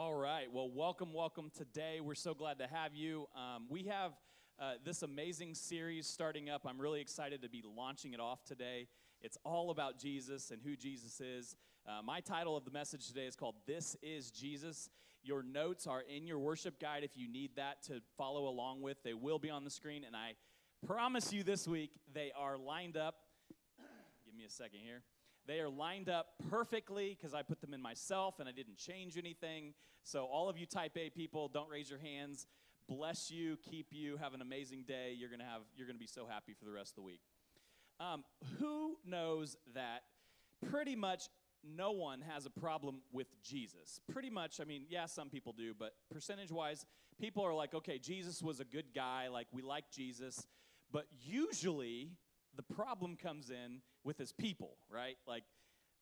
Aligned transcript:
All 0.00 0.14
right. 0.14 0.46
Well, 0.52 0.70
welcome, 0.70 1.12
welcome 1.12 1.50
today. 1.52 1.98
We're 2.00 2.14
so 2.14 2.32
glad 2.32 2.60
to 2.60 2.68
have 2.68 2.94
you. 2.94 3.26
Um, 3.34 3.64
we 3.68 3.82
have 3.86 4.12
uh, 4.56 4.74
this 4.84 5.02
amazing 5.02 5.56
series 5.56 6.06
starting 6.06 6.48
up. 6.48 6.62
I'm 6.64 6.80
really 6.80 7.00
excited 7.00 7.42
to 7.42 7.48
be 7.48 7.64
launching 7.76 8.12
it 8.12 8.20
off 8.20 8.44
today. 8.44 8.86
It's 9.22 9.36
all 9.44 9.72
about 9.72 9.98
Jesus 9.98 10.52
and 10.52 10.62
who 10.62 10.76
Jesus 10.76 11.20
is. 11.20 11.56
Uh, 11.84 12.00
my 12.00 12.20
title 12.20 12.56
of 12.56 12.64
the 12.64 12.70
message 12.70 13.08
today 13.08 13.26
is 13.26 13.34
called 13.34 13.56
This 13.66 13.96
is 14.00 14.30
Jesus. 14.30 14.88
Your 15.24 15.42
notes 15.42 15.88
are 15.88 16.02
in 16.02 16.28
your 16.28 16.38
worship 16.38 16.78
guide 16.78 17.02
if 17.02 17.16
you 17.16 17.26
need 17.28 17.56
that 17.56 17.82
to 17.88 18.00
follow 18.16 18.46
along 18.46 18.82
with. 18.82 19.02
They 19.02 19.14
will 19.14 19.40
be 19.40 19.50
on 19.50 19.64
the 19.64 19.70
screen, 19.70 20.04
and 20.04 20.14
I 20.14 20.34
promise 20.86 21.32
you 21.32 21.42
this 21.42 21.66
week 21.66 21.90
they 22.14 22.30
are 22.38 22.56
lined 22.56 22.96
up. 22.96 23.16
Give 24.24 24.36
me 24.36 24.44
a 24.44 24.50
second 24.50 24.78
here. 24.78 25.02
They 25.48 25.60
are 25.60 25.70
lined 25.70 26.10
up 26.10 26.34
perfectly 26.50 27.16
because 27.18 27.32
I 27.32 27.40
put 27.40 27.62
them 27.62 27.72
in 27.72 27.80
myself 27.80 28.38
and 28.38 28.46
I 28.46 28.52
didn't 28.52 28.76
change 28.76 29.16
anything. 29.16 29.72
So, 30.04 30.26
all 30.26 30.50
of 30.50 30.58
you 30.58 30.66
type 30.66 30.92
A 30.98 31.08
people, 31.08 31.48
don't 31.48 31.70
raise 31.70 31.88
your 31.88 31.98
hands. 31.98 32.46
Bless 32.86 33.30
you, 33.30 33.56
keep 33.70 33.86
you, 33.90 34.18
have 34.18 34.34
an 34.34 34.42
amazing 34.42 34.84
day. 34.86 35.14
You're 35.16 35.30
gonna 35.30 35.44
have 35.44 35.62
you're 35.74 35.86
gonna 35.86 35.98
be 35.98 36.06
so 36.06 36.26
happy 36.26 36.52
for 36.52 36.66
the 36.66 36.70
rest 36.70 36.92
of 36.92 36.96
the 36.96 37.02
week. 37.02 37.20
Um, 37.98 38.24
who 38.58 38.98
knows 39.06 39.56
that 39.74 40.02
pretty 40.70 40.94
much 40.94 41.28
no 41.64 41.92
one 41.92 42.20
has 42.20 42.44
a 42.44 42.50
problem 42.50 43.00
with 43.10 43.26
Jesus? 43.42 44.00
Pretty 44.12 44.30
much, 44.30 44.60
I 44.60 44.64
mean, 44.64 44.84
yeah, 44.90 45.06
some 45.06 45.30
people 45.30 45.52
do, 45.52 45.72
but 45.76 45.94
percentage 46.10 46.52
wise, 46.52 46.84
people 47.18 47.42
are 47.42 47.54
like, 47.54 47.74
okay, 47.74 47.98
Jesus 47.98 48.42
was 48.42 48.60
a 48.60 48.64
good 48.64 48.94
guy, 48.94 49.28
like 49.28 49.48
we 49.52 49.62
like 49.62 49.90
Jesus, 49.90 50.46
but 50.92 51.06
usually 51.24 52.12
the 52.58 52.74
problem 52.74 53.16
comes 53.16 53.50
in 53.50 53.80
with 54.02 54.18
his 54.18 54.32
people, 54.32 54.76
right? 54.90 55.16
Like, 55.28 55.44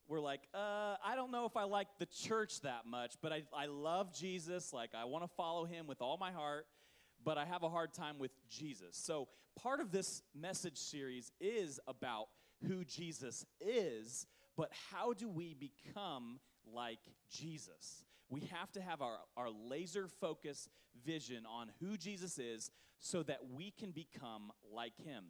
we're 0.09 0.21
like, 0.21 0.41
uh, 0.55 0.97
I 1.05 1.15
don't 1.15 1.31
know 1.31 1.45
if 1.45 1.55
I 1.55 1.65
like 1.65 1.89
the 1.99 2.07
church 2.07 2.63
that 2.63 2.87
much, 2.87 3.15
but 3.21 3.31
I, 3.31 3.43
I 3.55 3.67
love 3.67 4.15
Jesus. 4.15 4.73
Like, 4.73 4.91
I 4.97 5.05
want 5.05 5.23
to 5.23 5.31
follow 5.37 5.67
him 5.67 5.87
with 5.87 6.01
all 6.01 6.17
my 6.17 6.33
heart, 6.33 6.67
but 7.23 7.37
I 7.37 7.45
have 7.45 7.63
a 7.63 7.69
hard 7.69 7.93
time 7.93 8.19
with 8.19 8.31
Jesus. 8.49 8.97
So, 8.97 9.29
part 9.63 9.81
of 9.81 9.93
this 9.93 10.23
message 10.35 10.79
series 10.79 11.31
is 11.41 11.79
about 11.87 12.29
who 12.67 12.85
Jesus 12.85 13.45
is, 13.61 14.27
but 14.57 14.71
how 14.91 15.13
do 15.13 15.29
we 15.29 15.55
become 15.55 16.41
like 16.67 17.01
Jesus? 17.31 18.03
We 18.31 18.49
have 18.53 18.73
to 18.73 18.81
have 18.81 19.03
our, 19.03 19.19
our 19.37 19.51
laser 19.51 20.09
focus 20.09 20.71
vision 21.05 21.45
on 21.47 21.71
who 21.81 21.99
Jesus 21.99 22.39
is 22.39 22.71
so 22.99 23.23
that 23.25 23.41
we 23.53 23.73
can 23.73 23.91
become 23.91 24.51
like 24.73 24.97
him 25.05 25.25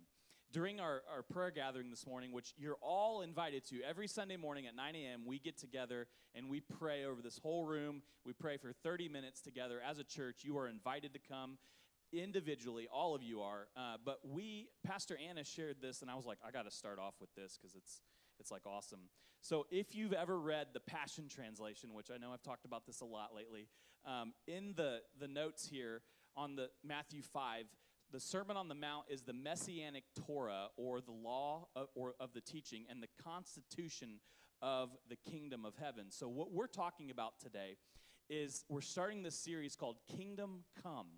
during 0.56 0.80
our, 0.80 1.02
our 1.14 1.22
prayer 1.22 1.50
gathering 1.50 1.90
this 1.90 2.06
morning, 2.06 2.32
which 2.32 2.54
you're 2.56 2.78
all 2.80 3.20
invited 3.20 3.62
to, 3.62 3.76
every 3.86 4.08
Sunday 4.08 4.38
morning 4.38 4.66
at 4.66 4.74
9 4.74 4.94
a.m., 4.94 5.24
we 5.26 5.38
get 5.38 5.58
together 5.58 6.06
and 6.34 6.48
we 6.48 6.60
pray 6.60 7.04
over 7.04 7.20
this 7.20 7.38
whole 7.42 7.66
room. 7.66 8.00
We 8.24 8.32
pray 8.32 8.56
for 8.56 8.72
30 8.72 9.10
minutes 9.10 9.42
together 9.42 9.82
as 9.86 9.98
a 9.98 10.04
church. 10.04 10.44
You 10.44 10.56
are 10.56 10.66
invited 10.66 11.12
to 11.12 11.18
come 11.18 11.58
individually, 12.10 12.88
all 12.90 13.14
of 13.14 13.22
you 13.22 13.42
are. 13.42 13.68
Uh, 13.76 13.96
but 14.02 14.20
we, 14.26 14.68
Pastor 14.82 15.18
Anna 15.28 15.44
shared 15.44 15.76
this, 15.82 16.00
and 16.00 16.10
I 16.10 16.14
was 16.14 16.24
like, 16.24 16.38
I 16.42 16.50
got 16.50 16.64
to 16.64 16.70
start 16.70 16.98
off 16.98 17.16
with 17.20 17.34
this 17.34 17.58
because 17.60 17.76
it's 17.76 18.00
it's 18.40 18.50
like 18.50 18.62
awesome. 18.66 19.00
So, 19.42 19.66
if 19.70 19.94
you've 19.94 20.14
ever 20.14 20.38
read 20.38 20.68
the 20.72 20.80
Passion 20.80 21.28
Translation, 21.28 21.92
which 21.92 22.10
I 22.10 22.16
know 22.16 22.32
I've 22.32 22.42
talked 22.42 22.64
about 22.64 22.86
this 22.86 23.02
a 23.02 23.04
lot 23.04 23.34
lately, 23.34 23.68
um, 24.06 24.32
in 24.46 24.72
the, 24.74 25.00
the 25.20 25.28
notes 25.28 25.68
here 25.68 26.02
on 26.36 26.56
the 26.56 26.68
Matthew 26.84 27.22
5, 27.22 27.66
the 28.12 28.20
Sermon 28.20 28.56
on 28.56 28.68
the 28.68 28.74
Mount 28.74 29.06
is 29.08 29.22
the 29.22 29.32
messianic 29.32 30.04
Torah 30.26 30.68
or 30.76 31.00
the 31.00 31.12
law 31.12 31.68
of, 31.74 31.88
or 31.94 32.14
of 32.20 32.32
the 32.32 32.40
teaching 32.40 32.84
and 32.88 33.02
the 33.02 33.08
constitution 33.22 34.20
of 34.62 34.90
the 35.08 35.16
kingdom 35.30 35.64
of 35.64 35.74
heaven. 35.76 36.06
So, 36.10 36.28
what 36.28 36.52
we're 36.52 36.66
talking 36.66 37.10
about 37.10 37.38
today 37.40 37.76
is 38.28 38.64
we're 38.68 38.80
starting 38.80 39.22
this 39.22 39.38
series 39.38 39.76
called 39.76 39.96
Kingdom 40.16 40.64
Come. 40.82 41.08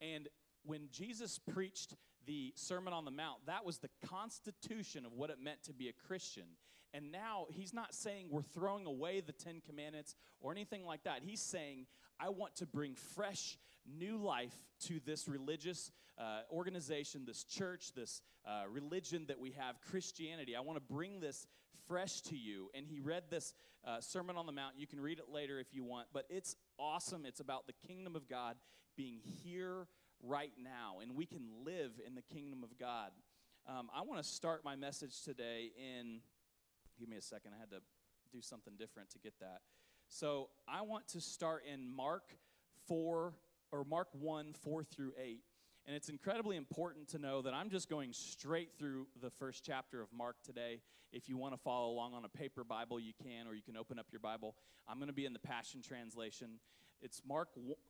And 0.00 0.28
when 0.64 0.88
Jesus 0.90 1.38
preached 1.38 1.94
the 2.26 2.52
Sermon 2.56 2.92
on 2.92 3.04
the 3.04 3.10
Mount, 3.10 3.46
that 3.46 3.64
was 3.64 3.78
the 3.78 3.90
constitution 4.06 5.06
of 5.06 5.12
what 5.12 5.30
it 5.30 5.38
meant 5.42 5.62
to 5.64 5.72
be 5.72 5.88
a 5.88 5.92
Christian. 5.92 6.44
And 6.92 7.12
now 7.12 7.46
he's 7.50 7.72
not 7.72 7.94
saying 7.94 8.28
we're 8.30 8.42
throwing 8.42 8.86
away 8.86 9.20
the 9.20 9.32
Ten 9.32 9.60
Commandments 9.64 10.16
or 10.40 10.52
anything 10.52 10.84
like 10.84 11.04
that. 11.04 11.20
He's 11.24 11.40
saying, 11.40 11.86
I 12.18 12.30
want 12.30 12.56
to 12.56 12.66
bring 12.66 12.94
fresh, 12.94 13.58
new 13.98 14.16
life 14.16 14.54
to 14.86 15.00
this 15.04 15.28
religious 15.28 15.90
uh, 16.18 16.40
organization, 16.50 17.24
this 17.26 17.44
church, 17.44 17.92
this 17.94 18.22
uh, 18.46 18.62
religion 18.70 19.24
that 19.28 19.38
we 19.38 19.52
have, 19.52 19.80
Christianity. 19.90 20.56
I 20.56 20.60
want 20.60 20.76
to 20.76 20.92
bring 20.94 21.20
this 21.20 21.46
fresh 21.88 22.20
to 22.22 22.36
you. 22.36 22.70
And 22.74 22.86
he 22.86 23.00
read 23.00 23.24
this 23.30 23.54
uh, 23.84 24.00
Sermon 24.00 24.36
on 24.36 24.46
the 24.46 24.52
Mount. 24.52 24.74
You 24.76 24.86
can 24.86 25.00
read 25.00 25.18
it 25.18 25.26
later 25.32 25.58
if 25.58 25.68
you 25.72 25.84
want, 25.84 26.08
but 26.12 26.24
it's 26.28 26.56
awesome. 26.78 27.24
It's 27.26 27.40
about 27.40 27.66
the 27.66 27.72
kingdom 27.86 28.16
of 28.16 28.28
God 28.28 28.56
being 28.96 29.20
here 29.42 29.86
right 30.22 30.52
now, 30.62 31.00
and 31.00 31.16
we 31.16 31.26
can 31.26 31.46
live 31.64 31.92
in 32.06 32.14
the 32.14 32.22
kingdom 32.22 32.62
of 32.62 32.78
God. 32.78 33.10
Um, 33.66 33.88
I 33.94 34.02
want 34.02 34.22
to 34.22 34.28
start 34.28 34.64
my 34.64 34.76
message 34.76 35.22
today 35.22 35.70
in, 35.76 36.20
give 36.98 37.08
me 37.08 37.16
a 37.16 37.22
second, 37.22 37.52
I 37.56 37.60
had 37.60 37.70
to 37.70 37.80
do 38.32 38.40
something 38.40 38.74
different 38.78 39.10
to 39.10 39.18
get 39.18 39.34
that. 39.40 39.60
So 40.08 40.48
I 40.68 40.82
want 40.82 41.08
to 41.08 41.20
start 41.20 41.62
in 41.70 41.88
Mark 41.88 42.24
4, 42.86 43.32
or 43.72 43.84
Mark 43.84 44.08
1, 44.12 44.54
4 44.62 44.84
through 44.84 45.12
8. 45.22 45.40
And 45.86 45.96
it's 45.96 46.08
incredibly 46.08 46.56
important 46.56 47.08
to 47.08 47.18
know 47.18 47.42
that 47.42 47.54
I'm 47.54 47.70
just 47.70 47.88
going 47.88 48.12
straight 48.12 48.70
through 48.78 49.06
the 49.20 49.30
first 49.30 49.64
chapter 49.64 50.00
of 50.02 50.08
Mark 50.12 50.36
today. 50.44 50.80
If 51.12 51.28
you 51.28 51.36
want 51.36 51.54
to 51.54 51.58
follow 51.58 51.90
along 51.90 52.14
on 52.14 52.24
a 52.24 52.28
paper 52.28 52.62
Bible, 52.64 53.00
you 53.00 53.12
can, 53.22 53.46
or 53.46 53.54
you 53.54 53.62
can 53.62 53.76
open 53.76 53.98
up 53.98 54.06
your 54.12 54.20
Bible. 54.20 54.54
I'm 54.88 54.98
going 54.98 55.08
to 55.08 55.14
be 55.14 55.26
in 55.26 55.32
the 55.32 55.40
Passion 55.40 55.82
Translation. 55.82 56.60
It's 57.00 57.22
Mark 57.26 57.48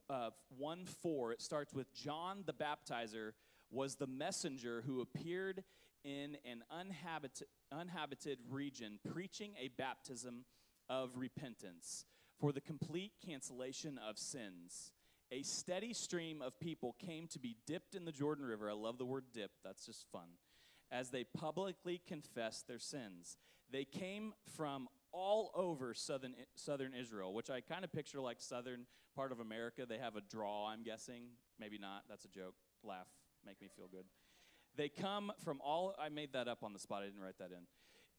uh, 0.09 0.29
1 0.57 0.85
4. 1.03 1.33
It 1.33 1.41
starts 1.41 1.73
with 1.73 1.93
John 1.93 2.43
the 2.45 2.53
Baptizer 2.53 3.33
was 3.69 3.95
the 3.95 4.07
messenger 4.07 4.83
who 4.85 5.01
appeared 5.01 5.63
in 6.03 6.37
an 6.49 6.63
uninhabited, 6.71 7.47
uninhabited 7.71 8.39
region 8.49 8.99
preaching 9.13 9.51
a 9.59 9.69
baptism 9.77 10.45
of 10.89 11.11
repentance 11.15 12.05
for 12.39 12.51
the 12.51 12.61
complete 12.61 13.11
cancellation 13.25 13.97
of 13.97 14.17
sins. 14.17 14.91
A 15.31 15.43
steady 15.43 15.93
stream 15.93 16.41
of 16.41 16.59
people 16.59 16.95
came 16.99 17.27
to 17.27 17.39
be 17.39 17.55
dipped 17.65 17.95
in 17.95 18.03
the 18.03 18.11
Jordan 18.11 18.45
River. 18.45 18.69
I 18.69 18.73
love 18.73 18.97
the 18.97 19.05
word 19.05 19.25
dip, 19.33 19.51
that's 19.63 19.85
just 19.85 20.05
fun. 20.11 20.27
As 20.91 21.09
they 21.09 21.23
publicly 21.23 22.01
confessed 22.05 22.67
their 22.67 22.79
sins. 22.79 23.37
They 23.71 23.85
came 23.85 24.33
from 24.57 24.89
all 25.13 25.51
over 25.55 25.93
southern, 25.93 26.35
southern 26.55 26.93
Israel, 26.93 27.33
which 27.33 27.49
I 27.49 27.61
kind 27.61 27.85
of 27.85 27.93
picture 27.93 28.19
like 28.19 28.41
southern 28.41 28.85
part 29.15 29.31
of 29.31 29.39
America. 29.39 29.85
They 29.85 29.97
have 29.97 30.17
a 30.17 30.21
draw, 30.21 30.67
I'm 30.67 30.83
guessing. 30.83 31.23
Maybe 31.57 31.77
not. 31.77 32.03
That's 32.09 32.25
a 32.25 32.29
joke. 32.29 32.55
Laugh. 32.83 33.07
Make 33.45 33.61
me 33.61 33.69
feel 33.73 33.87
good. 33.87 34.05
They 34.75 34.89
come 34.89 35.31
from 35.43 35.61
all, 35.63 35.95
I 35.97 36.09
made 36.09 36.33
that 36.33 36.49
up 36.49 36.63
on 36.63 36.73
the 36.73 36.79
spot. 36.79 37.03
I 37.03 37.05
didn't 37.05 37.21
write 37.21 37.37
that 37.39 37.51
in 37.51 37.65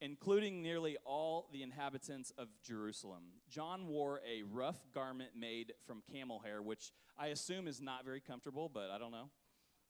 including 0.03 0.61
nearly 0.61 0.97
all 1.05 1.49
the 1.53 1.63
inhabitants 1.63 2.33
of 2.37 2.49
Jerusalem. 2.61 3.23
John 3.49 3.87
wore 3.87 4.21
a 4.29 4.43
rough 4.43 4.85
garment 4.93 5.31
made 5.39 5.75
from 5.87 6.03
camel 6.13 6.41
hair, 6.41 6.61
which 6.61 6.91
I 7.17 7.29
assume 7.29 7.69
is 7.69 7.81
not 7.81 8.05
very 8.05 8.21
comfortable, 8.21 8.69
but 8.69 8.91
I 8.91 8.99
don't 8.99 9.13
know, 9.13 9.31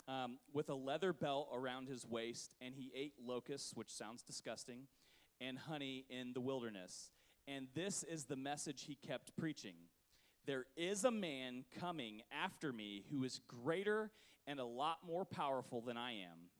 um, 0.06 0.38
with 0.52 0.68
a 0.68 0.74
leather 0.74 1.14
belt 1.14 1.48
around 1.54 1.88
his 1.88 2.06
waist, 2.06 2.54
and 2.60 2.74
he 2.74 2.92
ate 2.94 3.14
locusts, 3.26 3.72
which 3.74 3.90
sounds 3.90 4.22
disgusting, 4.22 4.80
and 5.40 5.58
honey 5.58 6.04
in 6.10 6.34
the 6.34 6.42
wilderness. 6.42 7.10
And 7.48 7.68
this 7.74 8.02
is 8.02 8.26
the 8.26 8.36
message 8.36 8.84
he 8.84 8.96
kept 8.96 9.34
preaching. 9.34 9.76
There 10.44 10.66
is 10.76 11.04
a 11.04 11.10
man 11.10 11.64
coming 11.80 12.20
after 12.30 12.70
me 12.70 13.04
who 13.10 13.24
is 13.24 13.40
greater 13.48 14.10
and 14.46 14.60
a 14.60 14.64
lot 14.64 14.98
more 15.06 15.24
powerful 15.24 15.80
than 15.80 15.96
I 15.96 16.12
am. 16.12 16.50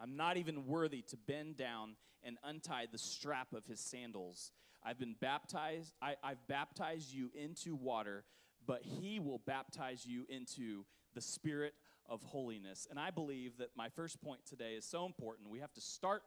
I'm 0.00 0.16
not 0.16 0.36
even 0.36 0.66
worthy 0.66 1.02
to 1.02 1.16
bend 1.16 1.56
down 1.56 1.96
and 2.22 2.38
untie 2.44 2.86
the 2.90 2.98
strap 2.98 3.52
of 3.52 3.66
his 3.66 3.80
sandals. 3.80 4.52
I've 4.82 4.98
been 4.98 5.16
baptized, 5.20 5.94
I, 6.02 6.16
I've 6.22 6.46
baptized 6.46 7.12
you 7.12 7.30
into 7.34 7.74
water, 7.74 8.24
but 8.66 8.82
he 8.82 9.20
will 9.20 9.40
baptize 9.46 10.04
you 10.04 10.26
into 10.28 10.84
the 11.14 11.20
spirit 11.20 11.74
of 12.08 12.22
holiness. 12.22 12.86
And 12.90 12.98
I 12.98 13.10
believe 13.10 13.58
that 13.58 13.70
my 13.76 13.88
first 13.88 14.20
point 14.22 14.40
today 14.46 14.74
is 14.74 14.84
so 14.84 15.06
important. 15.06 15.48
We 15.48 15.60
have 15.60 15.72
to 15.74 15.80
start 15.80 16.22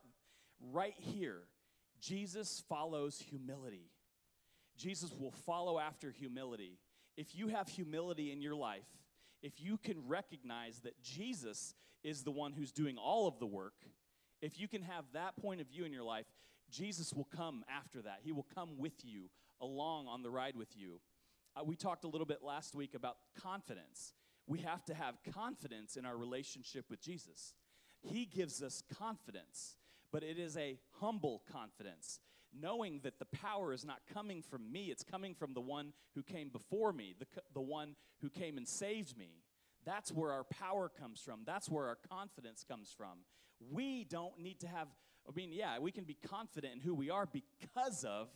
right 0.72 0.96
here. 0.98 1.42
Jesus 2.00 2.64
follows 2.68 3.20
humility. 3.20 3.90
Jesus 4.76 5.12
will 5.20 5.32
follow 5.32 5.80
after 5.80 6.12
humility. 6.12 6.78
If 7.16 7.36
you 7.36 7.48
have 7.48 7.68
humility 7.68 8.32
in 8.32 8.42
your 8.42 8.56
life, 8.56 8.86
if 9.42 9.54
you 9.60 9.78
can 9.78 10.08
recognize 10.08 10.80
that 10.82 11.02
Jesus 11.02 11.74
is 12.04 12.24
the 12.24 12.32
one 12.32 12.54
who's 12.54 12.72
doing 12.72 12.98
all 12.98 13.28
of 13.28 13.40
the 13.40 13.46
work, 13.46 13.76
if 14.42 14.60
you 14.60 14.68
can 14.68 14.82
have 14.84 15.06
that 15.14 15.36
point 15.38 15.62
of 15.62 15.68
view 15.68 15.86
in 15.86 15.92
your 15.92 16.04
life, 16.04 16.26
Jesus 16.70 17.14
will 17.14 17.28
come 17.36 17.64
after 17.70 18.02
that. 18.02 18.20
He 18.24 18.32
will 18.32 18.48
come 18.54 18.78
with 18.78 19.04
you, 19.04 19.30
along 19.62 20.08
on 20.08 20.22
the 20.22 20.30
ride 20.30 20.56
with 20.56 20.76
you. 20.76 21.00
Uh, 21.56 21.64
we 21.64 21.76
talked 21.76 22.04
a 22.04 22.08
little 22.08 22.28
bit 22.28 22.44
last 22.44 22.76
week 22.76 22.94
about 22.94 23.18
confidence. 23.42 24.14
We 24.46 24.60
have 24.60 24.84
to 24.86 24.94
have 24.94 25.16
confidence 25.34 25.98
in 25.98 26.06
our 26.06 26.16
relationship 26.16 26.86
with 26.90 27.02
Jesus. 27.02 27.54
He 28.02 28.26
gives 28.26 28.62
us 28.62 28.84
confidence, 28.98 29.78
but 30.12 30.24
it 30.24 30.38
is 30.38 30.56
a 30.56 30.78
humble 31.00 31.42
confidence, 31.52 32.20
knowing 32.54 33.00
that 33.04 33.20
the 33.20 33.26
power 33.26 33.74
is 33.74 33.84
not 33.84 34.02
coming 34.14 34.42
from 34.42 34.72
me, 34.72 34.86
it's 34.86 35.04
coming 35.04 35.34
from 35.34 35.54
the 35.54 35.62
one 35.62 35.94
who 36.16 36.24
came 36.24 36.50
before 36.50 36.94
me, 36.94 37.16
the, 37.18 37.26
the 37.54 37.62
one 37.62 37.96
who 38.22 38.30
came 38.30 38.58
and 38.58 38.68
saved 38.68 39.18
me. 39.18 39.42
That's 39.88 40.12
where 40.12 40.34
our 40.34 40.44
power 40.44 40.90
comes 40.90 41.22
from. 41.22 41.44
That's 41.46 41.70
where 41.70 41.88
our 41.88 41.98
confidence 42.12 42.66
comes 42.68 42.94
from. 42.96 43.20
We 43.72 44.04
don't 44.04 44.38
need 44.38 44.60
to 44.60 44.68
have, 44.68 44.90
I 45.26 45.32
mean, 45.34 45.54
yeah, 45.54 45.80
we 45.80 45.94
can 45.94 46.04
be 46.04 46.14
confident 46.14 46.74
in 46.74 46.82
who 46.82 46.94
we 46.94 47.10
are 47.10 47.26
because 47.26 48.04
of 48.04 48.28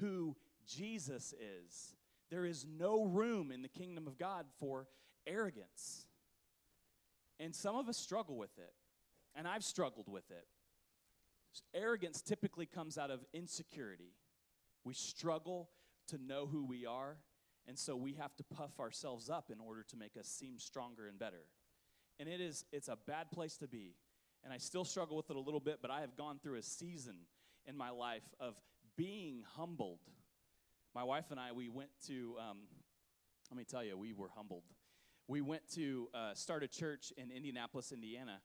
who 0.00 0.34
Jesus 0.66 1.34
is. 1.34 1.94
There 2.30 2.46
is 2.46 2.64
no 2.66 3.04
room 3.04 3.52
in 3.52 3.60
the 3.60 3.68
kingdom 3.68 4.06
of 4.06 4.18
God 4.18 4.46
for 4.58 4.88
arrogance. 5.26 6.06
And 7.38 7.54
some 7.54 7.76
of 7.76 7.86
us 7.86 7.98
struggle 7.98 8.38
with 8.38 8.56
it, 8.56 8.72
and 9.34 9.46
I've 9.46 9.62
struggled 9.62 10.08
with 10.08 10.30
it. 10.30 10.46
Arrogance 11.74 12.22
typically 12.22 12.66
comes 12.66 12.96
out 12.96 13.10
of 13.10 13.20
insecurity. 13.34 14.14
We 14.84 14.94
struggle 14.94 15.68
to 16.08 16.16
know 16.16 16.46
who 16.46 16.64
we 16.64 16.86
are, 16.86 17.18
and 17.66 17.78
so 17.78 17.96
we 17.96 18.14
have 18.14 18.36
to 18.36 18.44
puff 18.44 18.78
ourselves 18.78 19.30
up 19.30 19.50
in 19.50 19.58
order 19.60 19.82
to 19.88 19.96
make 19.96 20.16
us 20.18 20.28
seem 20.28 20.58
stronger 20.58 21.06
and 21.06 21.18
better. 21.18 21.46
And 22.20 22.28
it 22.28 22.40
is 22.40 22.64
it's 22.72 22.88
a 22.88 22.98
bad 23.06 23.30
place 23.30 23.56
to 23.58 23.68
be. 23.68 23.94
And 24.44 24.52
I 24.52 24.58
still 24.58 24.84
struggle 24.84 25.16
with 25.16 25.30
it 25.30 25.36
a 25.36 25.40
little 25.40 25.60
bit, 25.60 25.78
but 25.80 25.90
I 25.90 26.00
have 26.02 26.16
gone 26.16 26.38
through 26.42 26.58
a 26.58 26.62
season 26.62 27.16
in 27.66 27.76
my 27.76 27.90
life 27.90 28.22
of 28.38 28.54
being 28.96 29.42
humbled. 29.56 30.00
My 30.94 31.02
wife 31.02 31.30
and 31.30 31.40
I, 31.40 31.52
we 31.52 31.68
went 31.70 31.88
to, 32.08 32.36
um, 32.38 32.58
let 33.50 33.56
me 33.56 33.64
tell 33.64 33.82
you, 33.82 33.96
we 33.96 34.12
were 34.12 34.28
humbled. 34.36 34.64
We 35.26 35.40
went 35.40 35.62
to 35.74 36.08
uh, 36.12 36.34
start 36.34 36.62
a 36.62 36.68
church 36.68 37.10
in 37.16 37.30
Indianapolis, 37.30 37.90
Indiana, 37.90 38.40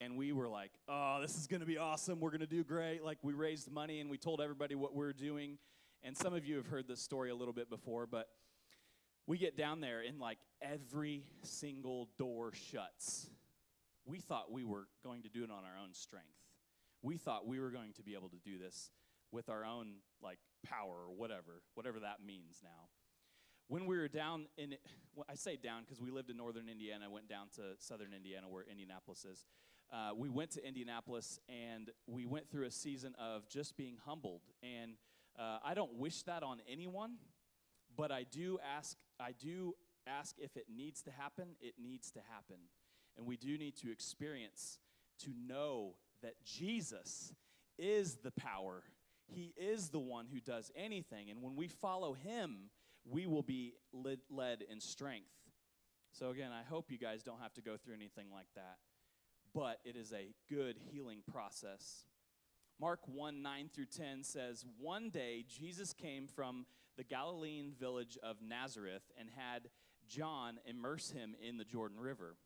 and 0.00 0.16
we 0.16 0.32
were 0.32 0.48
like, 0.48 0.72
oh, 0.88 1.18
this 1.20 1.36
is 1.36 1.46
going 1.46 1.60
to 1.60 1.66
be 1.66 1.76
awesome. 1.76 2.18
We're 2.18 2.30
going 2.30 2.40
to 2.40 2.46
do 2.46 2.64
great. 2.64 3.04
Like, 3.04 3.18
we 3.22 3.34
raised 3.34 3.70
money 3.70 4.00
and 4.00 4.08
we 4.08 4.16
told 4.16 4.40
everybody 4.40 4.74
what 4.74 4.94
we 4.94 5.04
are 5.04 5.12
doing. 5.12 5.58
And 6.02 6.16
some 6.16 6.34
of 6.34 6.46
you 6.46 6.56
have 6.56 6.66
heard 6.66 6.88
this 6.88 7.00
story 7.00 7.30
a 7.30 7.34
little 7.34 7.52
bit 7.52 7.68
before, 7.68 8.06
but 8.06 8.28
we 9.26 9.38
get 9.38 9.56
down 9.56 9.80
there 9.80 10.00
and 10.00 10.18
like 10.18 10.38
every 10.60 11.24
single 11.42 12.08
door 12.18 12.52
shuts. 12.52 13.28
We 14.04 14.18
thought 14.18 14.50
we 14.50 14.64
were 14.64 14.88
going 15.04 15.22
to 15.22 15.28
do 15.28 15.44
it 15.44 15.50
on 15.50 15.64
our 15.64 15.80
own 15.82 15.94
strength. 15.94 16.28
We 17.02 17.16
thought 17.16 17.46
we 17.46 17.60
were 17.60 17.70
going 17.70 17.92
to 17.94 18.02
be 18.02 18.14
able 18.14 18.28
to 18.30 18.38
do 18.44 18.58
this 18.58 18.90
with 19.30 19.48
our 19.48 19.64
own 19.64 19.94
like 20.22 20.38
power 20.64 21.04
or 21.08 21.14
whatever, 21.14 21.62
whatever 21.74 22.00
that 22.00 22.18
means 22.24 22.60
now. 22.62 22.88
When 23.68 23.86
we 23.86 23.96
were 23.96 24.08
down 24.08 24.46
in, 24.58 24.74
well, 25.14 25.24
I 25.30 25.34
say 25.34 25.56
down 25.56 25.82
because 25.82 26.00
we 26.00 26.10
lived 26.10 26.30
in 26.30 26.36
northern 26.36 26.68
Indiana, 26.68 27.08
went 27.08 27.28
down 27.28 27.46
to 27.56 27.62
southern 27.78 28.12
Indiana 28.12 28.48
where 28.48 28.64
Indianapolis 28.70 29.24
is. 29.24 29.46
Uh, 29.92 30.10
we 30.16 30.28
went 30.28 30.50
to 30.52 30.66
Indianapolis 30.66 31.38
and 31.48 31.90
we 32.06 32.26
went 32.26 32.50
through 32.50 32.66
a 32.66 32.70
season 32.70 33.14
of 33.20 33.48
just 33.48 33.76
being 33.76 33.96
humbled. 34.04 34.42
And 34.62 34.96
uh, 35.38 35.58
I 35.64 35.74
don't 35.74 35.94
wish 35.94 36.22
that 36.24 36.42
on 36.42 36.58
anyone, 36.70 37.16
but 37.96 38.10
I 38.10 38.24
do 38.24 38.58
ask. 38.76 38.96
I 39.20 39.32
do 39.32 39.74
ask 40.06 40.36
if 40.38 40.56
it 40.56 40.66
needs 40.74 41.02
to 41.02 41.10
happen. 41.10 41.56
It 41.60 41.74
needs 41.82 42.10
to 42.12 42.20
happen, 42.32 42.56
and 43.16 43.26
we 43.26 43.36
do 43.36 43.58
need 43.58 43.76
to 43.78 43.90
experience 43.90 44.78
to 45.20 45.30
know 45.46 45.94
that 46.22 46.34
Jesus 46.44 47.32
is 47.78 48.16
the 48.22 48.30
power. 48.32 48.82
He 49.26 49.54
is 49.56 49.88
the 49.88 49.98
one 49.98 50.26
who 50.32 50.40
does 50.40 50.70
anything, 50.76 51.30
and 51.30 51.42
when 51.42 51.56
we 51.56 51.68
follow 51.68 52.14
Him, 52.14 52.70
we 53.04 53.26
will 53.26 53.42
be 53.42 53.74
led, 53.92 54.18
led 54.30 54.62
in 54.70 54.80
strength. 54.80 55.26
So 56.12 56.30
again, 56.30 56.50
I 56.52 56.62
hope 56.68 56.90
you 56.90 56.98
guys 56.98 57.22
don't 57.22 57.40
have 57.40 57.54
to 57.54 57.62
go 57.62 57.76
through 57.76 57.94
anything 57.94 58.26
like 58.32 58.48
that, 58.54 58.76
but 59.54 59.78
it 59.84 59.96
is 59.96 60.12
a 60.12 60.34
good 60.48 60.76
healing 60.78 61.20
process. 61.30 62.04
Mark 62.80 63.00
1 63.06 63.42
9 63.42 63.70
through 63.72 63.86
10 63.86 64.24
says, 64.24 64.64
One 64.78 65.08
day 65.08 65.44
Jesus 65.48 65.92
came 65.92 66.26
from 66.26 66.66
the 66.96 67.04
Galilean 67.04 67.72
village 67.78 68.18
of 68.22 68.36
Nazareth 68.46 69.02
and 69.18 69.28
had 69.30 69.68
John 70.08 70.58
immerse 70.66 71.10
him 71.10 71.34
in 71.46 71.56
the 71.56 71.64
Jordan 71.64 71.98
River. 71.98 72.36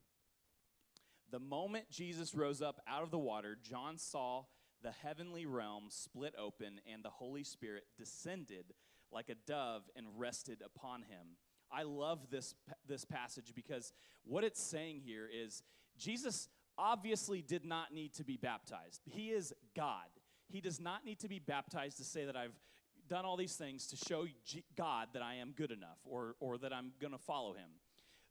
The 1.30 1.40
moment 1.40 1.90
Jesus 1.90 2.34
rose 2.34 2.62
up 2.62 2.80
out 2.86 3.02
of 3.02 3.10
the 3.10 3.18
water, 3.18 3.56
John 3.60 3.98
saw 3.98 4.44
the 4.82 4.92
heavenly 4.92 5.46
realm 5.46 5.84
split 5.88 6.34
open 6.38 6.80
and 6.92 7.04
the 7.04 7.10
Holy 7.10 7.42
Spirit 7.42 7.84
descended 7.98 8.66
like 9.10 9.28
a 9.28 9.34
dove 9.46 9.82
and 9.96 10.06
rested 10.16 10.62
upon 10.64 11.02
him. 11.02 11.36
I 11.72 11.82
love 11.82 12.30
this, 12.30 12.54
this 12.86 13.04
passage 13.04 13.52
because 13.54 13.92
what 14.24 14.44
it's 14.44 14.62
saying 14.62 15.00
here 15.04 15.28
is 15.32 15.62
Jesus 15.98 16.48
obviously 16.78 17.42
did 17.42 17.64
not 17.64 17.92
need 17.92 18.14
to 18.14 18.24
be 18.24 18.36
baptized. 18.36 19.00
He 19.04 19.30
is 19.30 19.52
God. 19.74 20.06
He 20.48 20.60
does 20.60 20.78
not 20.78 21.04
need 21.04 21.18
to 21.20 21.28
be 21.28 21.38
baptized 21.38 21.98
to 21.98 22.04
say 22.04 22.24
that 22.26 22.36
I've 22.36 22.58
done 23.08 23.24
all 23.24 23.36
these 23.36 23.56
things 23.56 23.86
to 23.88 23.96
show 23.96 24.26
God 24.76 25.08
that 25.12 25.22
I 25.22 25.36
am 25.36 25.52
good 25.56 25.70
enough 25.70 25.98
or, 26.04 26.34
or 26.40 26.58
that 26.58 26.72
I'm 26.72 26.92
going 27.00 27.12
to 27.12 27.18
follow 27.18 27.52
him. 27.52 27.70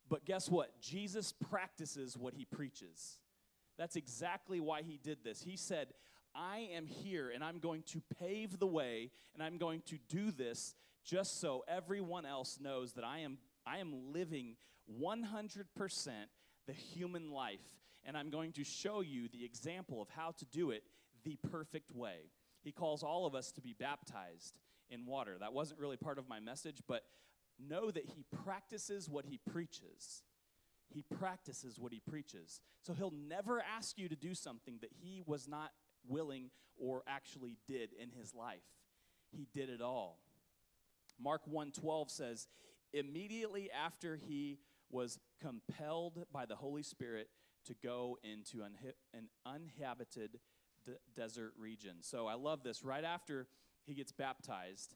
But 0.10 0.26
guess 0.26 0.50
what? 0.50 0.80
Jesus 0.80 1.34
practices 1.50 2.18
what 2.18 2.34
he 2.34 2.46
preaches. 2.46 3.20
That's 3.78 3.96
exactly 3.96 4.60
why 4.60 4.82
he 4.84 5.00
did 5.02 5.24
this. 5.24 5.42
He 5.42 5.58
said, 5.58 5.88
I 6.36 6.70
am 6.74 6.86
here 6.86 7.32
and 7.34 7.44
I'm 7.44 7.60
going 7.60 7.84
to 7.88 8.02
pave 8.20 8.60
the 8.60 8.68
way 8.68 9.12
and 9.34 9.42
I'm 9.42 9.58
going 9.58 9.82
to 9.88 9.98
do 10.10 10.32
this 10.32 10.76
just 11.04 11.40
so 11.40 11.64
everyone 11.68 12.26
else 12.26 12.60
knows 12.60 12.94
that 12.94 13.04
I 13.04 13.20
am 13.20 13.38
I 13.68 13.80
am 13.80 14.14
living 14.14 14.58
100% 15.02 15.66
the 16.68 16.74
human 16.74 17.32
life 17.32 17.80
and 18.06 18.16
I'm 18.16 18.30
going 18.30 18.52
to 18.54 18.64
show 18.64 19.02
you 19.02 19.28
the 19.28 19.44
example 19.44 20.02
of 20.02 20.10
how 20.10 20.32
to 20.38 20.46
do 20.46 20.70
it 20.70 20.84
the 21.24 21.38
perfect 21.50 21.92
way. 21.92 22.30
He 22.64 22.72
calls 22.72 23.02
all 23.02 23.26
of 23.26 23.34
us 23.34 23.52
to 23.54 23.62
be 23.62 23.74
baptized 23.74 24.60
in 24.90 25.06
water. 25.06 25.38
That 25.40 25.54
wasn't 25.54 25.80
really 25.80 25.98
part 25.98 26.18
of 26.18 26.28
my 26.28 26.40
message, 26.40 26.82
but 26.88 27.04
know 27.58 27.92
that 27.92 28.06
he 28.06 28.24
practices 28.44 29.10
what 29.10 29.26
he 29.26 29.38
preaches. 29.38 30.24
He 30.90 31.04
practices 31.04 31.80
what 31.80 31.92
he 31.92 32.00
preaches. 32.00 32.62
So 32.82 32.94
he'll 32.94 33.12
never 33.12 33.62
ask 33.62 33.98
you 33.98 34.08
to 34.10 34.16
do 34.16 34.36
something 34.36 34.80
that 34.82 34.92
he 34.92 35.22
was 35.26 35.48
not 35.48 35.72
willing 36.08 36.52
or 36.78 37.04
actually 37.08 37.58
did 37.68 37.94
in 37.94 38.12
his 38.12 38.34
life. 38.36 38.64
He 39.32 39.48
did 39.54 39.70
it 39.70 39.82
all. 39.82 40.20
Mark 41.18 41.46
1:12 41.48 42.12
says, 42.12 42.48
"Immediately 42.94 43.72
after 43.72 44.18
he 44.18 44.60
was 44.90 45.20
compelled 45.40 46.32
by 46.32 46.46
the 46.46 46.58
Holy 46.58 46.84
Spirit 46.84 47.30
to 47.64 47.74
go 47.74 48.20
into 48.22 48.62
an 48.62 49.30
uninhabited 49.46 50.40
desert 51.14 51.54
region." 51.58 52.04
So 52.04 52.28
I 52.28 52.36
love 52.36 52.64
this. 52.64 52.84
Right 52.84 53.04
after 53.04 53.48
he 53.86 53.94
gets 53.94 54.12
baptized, 54.12 54.96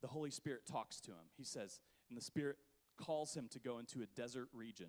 the 0.00 0.08
Holy 0.08 0.30
Spirit 0.30 0.66
talks 0.70 1.00
to 1.02 1.10
him. 1.10 1.30
He 1.36 1.44
says, 1.44 1.80
and 2.08 2.16
the 2.16 2.22
Spirit 2.22 2.56
calls 2.96 3.34
him 3.34 3.48
to 3.52 3.58
go 3.58 3.78
into 3.78 4.02
a 4.02 4.06
desert 4.06 4.48
region, 4.52 4.88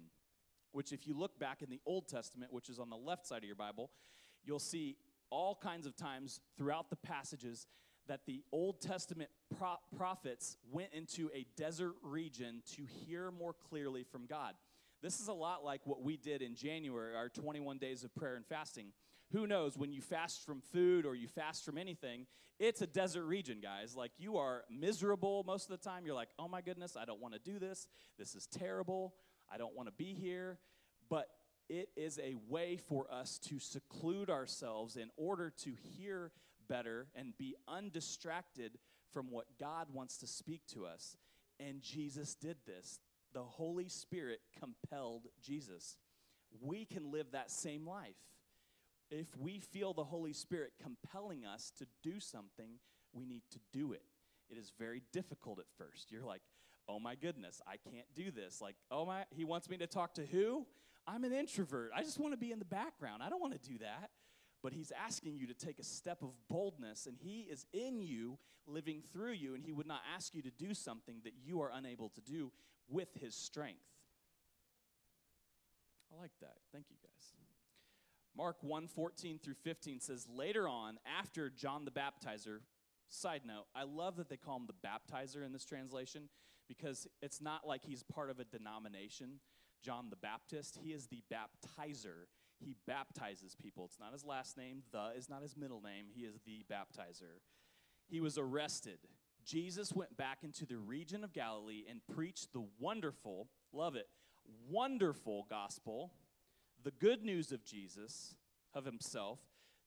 which, 0.72 0.92
if 0.92 1.08
you 1.08 1.18
look 1.18 1.40
back 1.40 1.62
in 1.62 1.70
the 1.70 1.82
Old 1.86 2.08
Testament, 2.08 2.54
which 2.54 2.70
is 2.70 2.80
on 2.80 2.90
the 2.90 2.98
left 2.98 3.26
side 3.26 3.40
of 3.40 3.46
your 3.46 3.56
Bible, 3.56 3.92
you'll 4.44 4.60
see 4.60 4.98
all 5.30 5.56
kinds 5.56 5.86
of 5.86 5.96
times 5.96 6.42
throughout 6.58 6.90
the 6.90 6.96
passages 6.96 7.68
that 8.08 8.26
the 8.26 8.44
Old 8.52 8.82
Testament 8.82 9.30
pro- 9.58 9.78
prophets 9.96 10.58
went 10.72 10.90
into 10.94 11.30
a 11.34 11.46
desert 11.56 11.94
region 12.02 12.64
to 12.76 12.84
hear 12.86 13.32
more 13.32 13.54
clearly 13.54 14.04
from 14.04 14.26
God. 14.26 14.56
This 15.02 15.20
is 15.20 15.28
a 15.28 15.34
lot 15.34 15.64
like 15.64 15.82
what 15.86 16.02
we 16.02 16.18
did 16.18 16.42
in 16.42 16.56
January, 16.56 17.16
our 17.16 17.30
21 17.30 17.78
days 17.78 18.04
of 18.04 18.14
prayer 18.16 18.36
and 18.36 18.46
fasting. 18.46 18.88
Who 19.32 19.46
knows, 19.46 19.78
when 19.78 19.92
you 19.92 20.02
fast 20.02 20.46
from 20.46 20.62
food 20.74 21.06
or 21.06 21.16
you 21.16 21.28
fast 21.28 21.64
from 21.64 21.78
anything, 21.78 22.26
it's 22.60 22.82
a 22.82 22.88
desert 22.88 23.26
region, 23.26 23.60
guys. 23.62 23.96
Like 23.96 24.12
you 24.18 24.38
are 24.38 24.64
miserable 24.70 25.44
most 25.46 25.70
of 25.70 25.80
the 25.80 25.90
time. 25.90 26.06
You're 26.06 26.16
like, 26.16 26.30
oh 26.40 26.48
my 26.48 26.62
goodness, 26.62 26.98
I 27.00 27.06
don't 27.06 27.22
want 27.22 27.36
to 27.36 27.40
do 27.40 27.60
this. 27.60 27.88
This 28.18 28.36
is 28.36 28.48
terrible. 28.48 29.14
I 29.52 29.58
don't 29.58 29.76
want 29.76 29.88
to 29.88 29.94
be 29.94 30.14
here. 30.14 30.58
But 31.10 31.28
it 31.70 31.90
is 31.96 32.20
a 32.20 32.36
way 32.48 32.78
for 32.78 33.06
us 33.12 33.38
to 33.50 33.60
seclude 33.60 34.30
ourselves 34.30 34.98
in 34.98 35.10
order 35.16 35.54
to 35.64 35.74
hear 35.96 36.32
better 36.68 37.08
and 37.16 37.38
be 37.38 37.56
undistracted 37.68 38.78
from 39.14 39.32
what 39.32 39.46
God 39.60 39.88
wants 39.94 40.18
to 40.18 40.28
speak 40.28 40.62
to 40.74 40.86
us. 40.86 41.18
And 41.60 41.82
Jesus 41.82 42.36
did 42.36 42.58
this. 42.66 43.00
The 43.34 43.44
Holy 43.44 43.90
Spirit 43.90 44.40
compelled 44.60 45.28
Jesus. 45.42 45.98
We 46.62 46.86
can 46.86 47.12
live 47.12 47.28
that 47.32 47.52
same 47.52 47.88
life. 47.88 48.16
If 49.12 49.28
we 49.38 49.60
feel 49.60 49.94
the 49.94 50.04
Holy 50.04 50.34
Spirit 50.34 50.74
compelling 50.82 51.46
us 51.46 51.72
to 51.80 51.88
do 52.04 52.20
something, 52.20 52.80
we 53.14 53.26
need 53.26 53.44
to 53.52 53.60
do 53.74 53.94
it. 53.94 54.04
It 54.50 54.58
is 54.58 54.72
very 54.78 55.02
difficult 55.12 55.60
at 55.60 55.66
first. 55.78 56.12
You're 56.12 56.24
like, 56.24 56.42
oh 56.88 57.00
my 57.00 57.16
goodness, 57.16 57.62
I 57.68 57.78
can't 57.78 58.08
do 58.16 58.32
this. 58.32 58.62
Like, 58.62 58.76
oh 58.92 59.06
my, 59.06 59.26
he 59.32 59.46
wants 59.46 59.70
me 59.70 59.78
to 59.78 59.88
talk 59.88 60.16
to 60.16 60.26
who? 60.26 60.66
I'm 61.08 61.24
an 61.24 61.34
introvert. 61.34 61.92
I 61.96 62.04
just 62.04 62.20
want 62.20 62.34
to 62.34 62.38
be 62.38 62.52
in 62.52 62.60
the 62.60 62.66
background. 62.66 63.24
I 63.24 63.30
don't 63.30 63.42
want 63.42 63.60
to 63.62 63.70
do 63.70 63.78
that. 63.80 64.10
But 64.62 64.74
he's 64.74 64.92
asking 64.92 65.38
you 65.38 65.48
to 65.48 65.54
take 65.54 65.80
a 65.80 65.84
step 65.84 66.22
of 66.22 66.32
boldness, 66.50 67.06
and 67.06 67.16
he 67.18 67.48
is 67.50 67.66
in 67.72 68.02
you, 68.02 68.38
living 68.68 69.02
through 69.14 69.32
you, 69.32 69.56
and 69.56 69.64
he 69.64 69.72
would 69.72 69.88
not 69.88 70.02
ask 70.14 70.36
you 70.36 70.42
to 70.42 70.52
do 70.52 70.74
something 70.74 71.22
that 71.24 71.34
you 71.42 71.62
are 71.62 71.72
unable 71.74 72.10
to 72.10 72.22
do 72.22 72.52
with 72.90 73.08
his 73.20 73.34
strength. 73.36 73.80
I 76.12 76.22
like 76.22 76.32
that. 76.42 76.56
Thank 76.74 76.86
you, 76.90 76.98
guys. 77.02 77.49
Mark 78.36 78.58
1 78.62 78.88
14 78.88 79.40
through 79.40 79.56
15 79.56 80.00
says, 80.00 80.28
Later 80.34 80.68
on, 80.68 80.98
after 81.20 81.50
John 81.50 81.86
the 81.86 81.92
Baptizer 81.92 82.60
Side 83.12 83.42
note, 83.44 83.66
I 83.76 83.84
love 83.84 84.18
that 84.18 84.30
they 84.30 84.38
call 84.38 84.58
him 84.58 84.68
the 84.68 84.88
baptizer 84.88 85.44
in 85.44 85.52
this 85.52 85.66
translation 85.66 86.30
because 86.68 87.08
it's 87.24 87.42
not 87.42 87.66
like 87.66 87.84
he's 87.84 88.04
part 88.04 88.30
of 88.30 88.40
a 88.40 88.44
denomination, 88.44 89.40
John 89.84 90.12
the 90.12 90.16
Baptist. 90.16 90.78
He 90.80 90.94
is 90.94 91.08
the 91.08 91.24
baptizer. 91.34 92.28
He 92.60 92.76
baptizes 92.86 93.56
people. 93.56 93.86
It's 93.86 94.00
not 94.00 94.14
his 94.14 94.24
last 94.24 94.58
name, 94.58 94.84
the 94.92 95.12
is 95.18 95.28
not 95.28 95.42
his 95.42 95.58
middle 95.58 95.82
name. 95.82 96.06
He 96.14 96.22
is 96.22 96.40
the 96.46 96.64
baptizer. 96.72 97.40
He 98.08 98.22
was 98.22 98.38
arrested. 98.38 99.00
Jesus 99.44 99.92
went 99.92 100.16
back 100.16 100.40
into 100.44 100.68
the 100.68 100.78
region 100.78 101.24
of 101.24 101.34
Galilee 101.34 101.86
and 101.90 102.02
preached 102.14 102.54
the 102.54 102.66
wonderful, 102.80 103.48
love 103.74 103.96
it, 103.96 104.08
wonderful 104.70 105.48
gospel, 105.50 106.12
the 106.84 106.92
good 106.92 107.24
news 107.24 107.52
of 107.52 107.64
Jesus, 107.64 108.36
of 108.74 108.86
himself, 108.86 109.40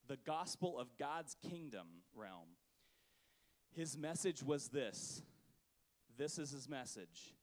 the 0.09 0.19
gospel 0.19 0.79
of 0.79 0.97
God's 0.99 1.37
kingdom 1.49 1.87
realm. 2.15 2.57
His 3.75 3.97
message 3.97 4.43
was 4.43 4.69
this 4.69 5.23
this 6.19 6.39
is 6.39 6.51
his 6.51 6.69
message. 6.69 7.35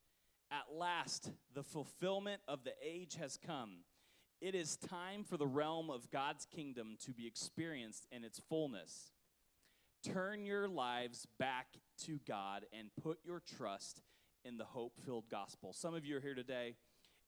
At 0.52 0.76
last, 0.76 1.32
the 1.54 1.64
fulfillment 1.64 2.42
of 2.48 2.64
the 2.64 2.74
age 2.84 3.18
has 3.20 3.38
come. 3.38 3.84
It 4.42 4.56
is 4.56 4.78
time 4.78 5.24
for 5.24 5.38
the 5.38 5.48
realm 5.48 5.90
of 5.90 6.10
God's 6.12 6.46
kingdom 6.46 6.96
to 7.06 7.12
be 7.12 7.28
experienced 7.28 8.08
in 8.12 8.24
its 8.24 8.40
fullness. 8.50 9.12
Turn 10.04 10.46
your 10.46 10.68
lives 10.68 11.28
back 11.40 11.68
to 12.06 12.20
God 12.26 12.66
and 12.72 12.90
put 13.04 13.20
your 13.24 13.42
trust 13.58 14.02
in 14.46 14.58
the 14.58 14.66
hope 14.66 14.98
filled 15.06 15.30
gospel. 15.30 15.74
Some 15.74 15.94
of 15.94 16.06
you 16.06 16.18
are 16.18 16.22
here 16.22 16.36
today, 16.36 16.76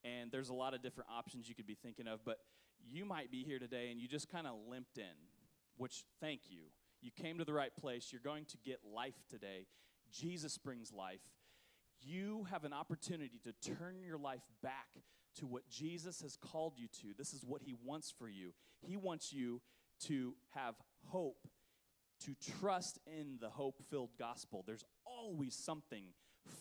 and 0.04 0.32
there's 0.32 0.50
a 0.50 0.54
lot 0.54 0.74
of 0.74 0.82
different 0.82 1.10
options 1.10 1.48
you 1.48 1.56
could 1.56 1.68
be 1.68 1.76
thinking 1.76 2.08
of, 2.08 2.20
but 2.26 2.38
you 2.84 3.06
might 3.06 3.32
be 3.32 3.44
here 3.44 3.60
today 3.60 3.90
and 3.92 4.00
you 4.00 4.08
just 4.08 4.30
kind 4.30 4.48
of 4.48 4.54
limped 4.70 4.98
in, 4.98 5.16
which 5.78 6.04
thank 6.20 6.42
you. 6.50 6.64
You 7.02 7.12
came 7.12 7.38
to 7.38 7.46
the 7.46 7.54
right 7.54 7.76
place. 7.76 8.10
You're 8.12 8.22
going 8.22 8.46
to 8.46 8.58
get 8.58 8.80
life 8.94 9.16
today. 9.30 9.66
Jesus 10.12 10.58
brings 10.58 10.92
life. 10.92 11.22
You 12.02 12.48
have 12.50 12.64
an 12.64 12.74
opportunity 12.74 13.40
to 13.44 13.76
turn 13.76 14.02
your 14.04 14.18
life 14.18 14.42
back 14.62 14.88
to 15.40 15.48
what 15.48 15.68
Jesus 15.70 16.22
has 16.22 16.36
called 16.36 16.74
you 16.78 16.88
to. 17.02 17.14
This 17.18 17.34
is 17.34 17.46
what 17.46 17.62
He 17.62 17.74
wants 17.86 18.14
for 18.18 18.28
you. 18.28 18.54
He 18.82 18.98
wants 18.98 19.32
you 19.32 19.62
to 20.08 20.36
have 20.56 20.76
hope, 21.08 21.48
to 22.26 22.36
trust 22.60 23.00
in 23.06 23.38
the 23.40 23.50
hope 23.50 23.80
filled 23.90 24.12
gospel. 24.18 24.64
There's 24.66 24.86
always 25.06 25.56
something 25.56 26.06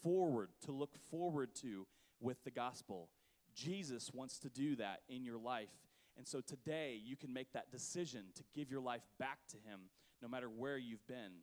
forward 0.02 0.50
to 0.66 0.72
look 0.72 0.94
forward 1.10 1.54
to 1.62 1.86
with 2.20 2.44
the 2.44 2.50
gospel. 2.50 3.08
Jesus 3.54 4.10
wants 4.12 4.38
to 4.40 4.48
do 4.48 4.76
that 4.76 5.00
in 5.08 5.24
your 5.24 5.38
life. 5.38 5.70
And 6.16 6.26
so 6.26 6.40
today 6.40 7.00
you 7.02 7.16
can 7.16 7.32
make 7.32 7.52
that 7.52 7.70
decision 7.70 8.24
to 8.34 8.42
give 8.54 8.70
your 8.70 8.80
life 8.80 9.02
back 9.18 9.38
to 9.50 9.56
Him 9.56 9.80
no 10.22 10.28
matter 10.28 10.48
where 10.48 10.76
you've 10.76 11.06
been. 11.06 11.42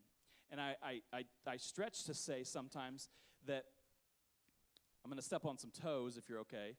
And 0.52 0.62
I, 0.62 0.76
I, 0.82 1.02
I, 1.12 1.26
I 1.48 1.58
stretch 1.58 2.04
to 2.06 2.14
say 2.14 2.44
sometimes 2.44 3.10
that 3.48 3.66
I'm 5.04 5.10
going 5.10 5.18
to 5.18 5.26
step 5.26 5.46
on 5.46 5.58
some 5.58 5.72
toes 5.72 6.18
if 6.18 6.30
you're 6.30 6.40
okay. 6.40 6.76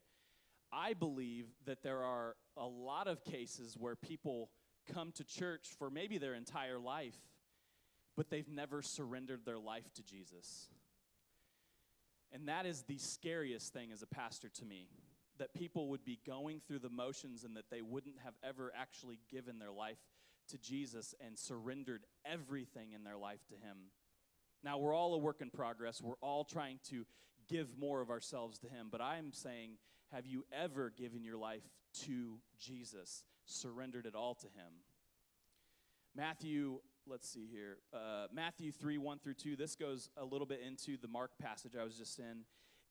I 0.71 0.93
believe 0.93 1.47
that 1.65 1.83
there 1.83 2.03
are 2.03 2.35
a 2.55 2.65
lot 2.65 3.07
of 3.07 3.23
cases 3.23 3.75
where 3.77 3.95
people 3.95 4.49
come 4.93 5.11
to 5.13 5.23
church 5.23 5.69
for 5.77 5.89
maybe 5.89 6.17
their 6.17 6.35
entire 6.35 6.79
life, 6.79 7.17
but 8.15 8.29
they've 8.29 8.47
never 8.47 8.81
surrendered 8.81 9.45
their 9.45 9.57
life 9.57 9.91
to 9.95 10.03
Jesus. 10.03 10.69
And 12.31 12.47
that 12.47 12.65
is 12.65 12.83
the 12.83 12.97
scariest 12.97 13.73
thing 13.73 13.91
as 13.91 14.03
a 14.03 14.07
pastor 14.07 14.49
to 14.49 14.65
me 14.65 14.89
that 15.39 15.53
people 15.53 15.87
would 15.89 16.05
be 16.05 16.19
going 16.25 16.61
through 16.67 16.79
the 16.79 16.89
motions 16.89 17.43
and 17.43 17.55
that 17.57 17.69
they 17.71 17.81
wouldn't 17.81 18.19
have 18.23 18.33
ever 18.43 18.71
actually 18.75 19.19
given 19.31 19.57
their 19.57 19.71
life 19.71 19.97
to 20.49 20.57
Jesus 20.57 21.15
and 21.25 21.37
surrendered 21.37 22.05
everything 22.25 22.93
in 22.93 23.03
their 23.03 23.17
life 23.17 23.45
to 23.47 23.55
Him. 23.55 23.77
Now, 24.63 24.77
we're 24.77 24.93
all 24.93 25.13
a 25.13 25.17
work 25.17 25.41
in 25.41 25.49
progress. 25.49 26.01
We're 26.01 26.15
all 26.21 26.43
trying 26.43 26.79
to 26.89 27.05
give 27.47 27.77
more 27.77 28.01
of 28.01 28.09
ourselves 28.09 28.59
to 28.59 28.67
Him. 28.67 28.87
But 28.91 29.01
I'm 29.01 29.31
saying, 29.31 29.71
have 30.11 30.25
you 30.25 30.45
ever 30.51 30.91
given 30.97 31.23
your 31.23 31.37
life 31.37 31.63
to 32.05 32.39
Jesus, 32.59 33.23
surrendered 33.45 34.05
it 34.05 34.15
all 34.15 34.35
to 34.35 34.47
Him? 34.47 34.83
Matthew, 36.15 36.79
let's 37.07 37.29
see 37.29 37.47
here. 37.51 37.77
Uh, 37.93 38.27
Matthew 38.33 38.71
3 38.71 38.97
1 38.97 39.19
through 39.19 39.35
2. 39.35 39.55
This 39.55 39.75
goes 39.75 40.09
a 40.17 40.25
little 40.25 40.47
bit 40.47 40.61
into 40.65 40.97
the 40.97 41.07
Mark 41.07 41.31
passage 41.39 41.73
I 41.79 41.83
was 41.83 41.95
just 41.95 42.19
in. 42.19 42.43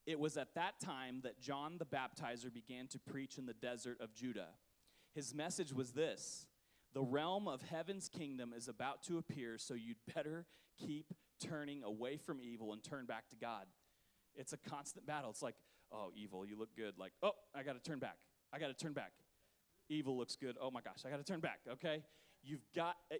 It 0.05 0.19
was 0.19 0.37
at 0.37 0.55
that 0.55 0.79
time 0.79 1.21
that 1.23 1.39
John 1.39 1.77
the 1.77 1.85
Baptizer 1.85 2.53
began 2.53 2.87
to 2.87 2.99
preach 2.99 3.37
in 3.37 3.45
the 3.45 3.53
desert 3.53 3.99
of 4.01 4.13
Judah. 4.13 4.49
His 5.13 5.33
message 5.33 5.73
was 5.73 5.91
this 5.91 6.47
The 6.93 7.03
realm 7.03 7.47
of 7.47 7.61
heaven's 7.61 8.09
kingdom 8.09 8.53
is 8.55 8.67
about 8.67 9.03
to 9.03 9.17
appear, 9.17 9.57
so 9.57 9.73
you'd 9.73 9.97
better 10.13 10.45
keep 10.77 11.13
turning 11.39 11.83
away 11.83 12.17
from 12.17 12.39
evil 12.41 12.73
and 12.73 12.83
turn 12.83 13.05
back 13.05 13.29
to 13.29 13.35
God. 13.35 13.65
It's 14.35 14.53
a 14.53 14.57
constant 14.57 15.05
battle. 15.05 15.29
It's 15.29 15.41
like, 15.41 15.55
oh, 15.91 16.11
evil, 16.15 16.45
you 16.45 16.57
look 16.57 16.75
good. 16.75 16.97
Like, 16.97 17.13
oh, 17.23 17.31
I 17.55 17.63
got 17.63 17.81
to 17.81 17.89
turn 17.89 17.99
back. 17.99 18.17
I 18.53 18.59
got 18.59 18.67
to 18.67 18.73
turn 18.73 18.93
back. 18.93 19.11
Evil 19.89 20.17
looks 20.17 20.35
good. 20.35 20.55
Oh 20.61 20.71
my 20.71 20.81
gosh, 20.81 21.03
I 21.05 21.09
got 21.09 21.17
to 21.17 21.23
turn 21.23 21.39
back, 21.39 21.59
okay? 21.69 22.03
You've 22.43 22.65
got, 22.75 22.95
uh, 23.11 23.15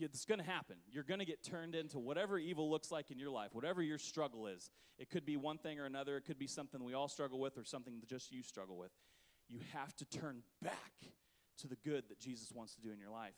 it's 0.00 0.24
going 0.24 0.40
to 0.40 0.46
happen. 0.46 0.76
You're 0.90 1.04
going 1.04 1.20
to 1.20 1.26
get 1.26 1.42
turned 1.42 1.74
into 1.74 1.98
whatever 1.98 2.38
evil 2.38 2.70
looks 2.70 2.90
like 2.90 3.10
in 3.10 3.18
your 3.18 3.30
life, 3.30 3.54
whatever 3.54 3.82
your 3.82 3.98
struggle 3.98 4.46
is. 4.46 4.70
It 4.98 5.10
could 5.10 5.26
be 5.26 5.36
one 5.36 5.58
thing 5.58 5.78
or 5.78 5.86
another, 5.86 6.16
it 6.16 6.24
could 6.24 6.38
be 6.38 6.46
something 6.46 6.82
we 6.82 6.94
all 6.94 7.08
struggle 7.08 7.38
with 7.38 7.58
or 7.58 7.64
something 7.64 8.00
that 8.00 8.08
just 8.08 8.32
you 8.32 8.42
struggle 8.42 8.76
with. 8.76 8.90
You 9.48 9.60
have 9.72 9.94
to 9.96 10.04
turn 10.04 10.42
back 10.62 10.92
to 11.58 11.68
the 11.68 11.76
good 11.76 12.04
that 12.08 12.18
Jesus 12.18 12.52
wants 12.52 12.74
to 12.74 12.80
do 12.80 12.92
in 12.92 12.98
your 12.98 13.10
life. 13.10 13.34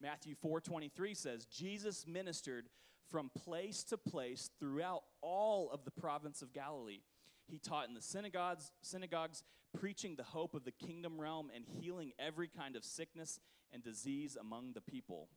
Matthew 0.00 0.34
4:23 0.34 1.14
says 1.14 1.46
Jesus 1.46 2.06
ministered 2.06 2.68
from 3.10 3.30
place 3.30 3.82
to 3.84 3.96
place 3.96 4.50
throughout 4.60 5.02
all 5.20 5.70
of 5.70 5.84
the 5.84 5.90
province 5.90 6.42
of 6.42 6.52
Galilee. 6.52 7.00
He 7.46 7.58
taught 7.58 7.88
in 7.88 7.94
the 7.94 8.02
synagogues, 8.02 8.70
synagogues, 8.82 9.42
preaching 9.72 10.16
the 10.16 10.22
hope 10.22 10.54
of 10.54 10.64
the 10.64 10.72
kingdom 10.72 11.20
realm 11.20 11.50
and 11.54 11.64
healing 11.64 12.12
every 12.18 12.48
kind 12.48 12.76
of 12.76 12.84
sickness 12.84 13.40
and 13.72 13.82
disease 13.82 14.36
among 14.38 14.72
the 14.72 14.80
people. 14.80 15.28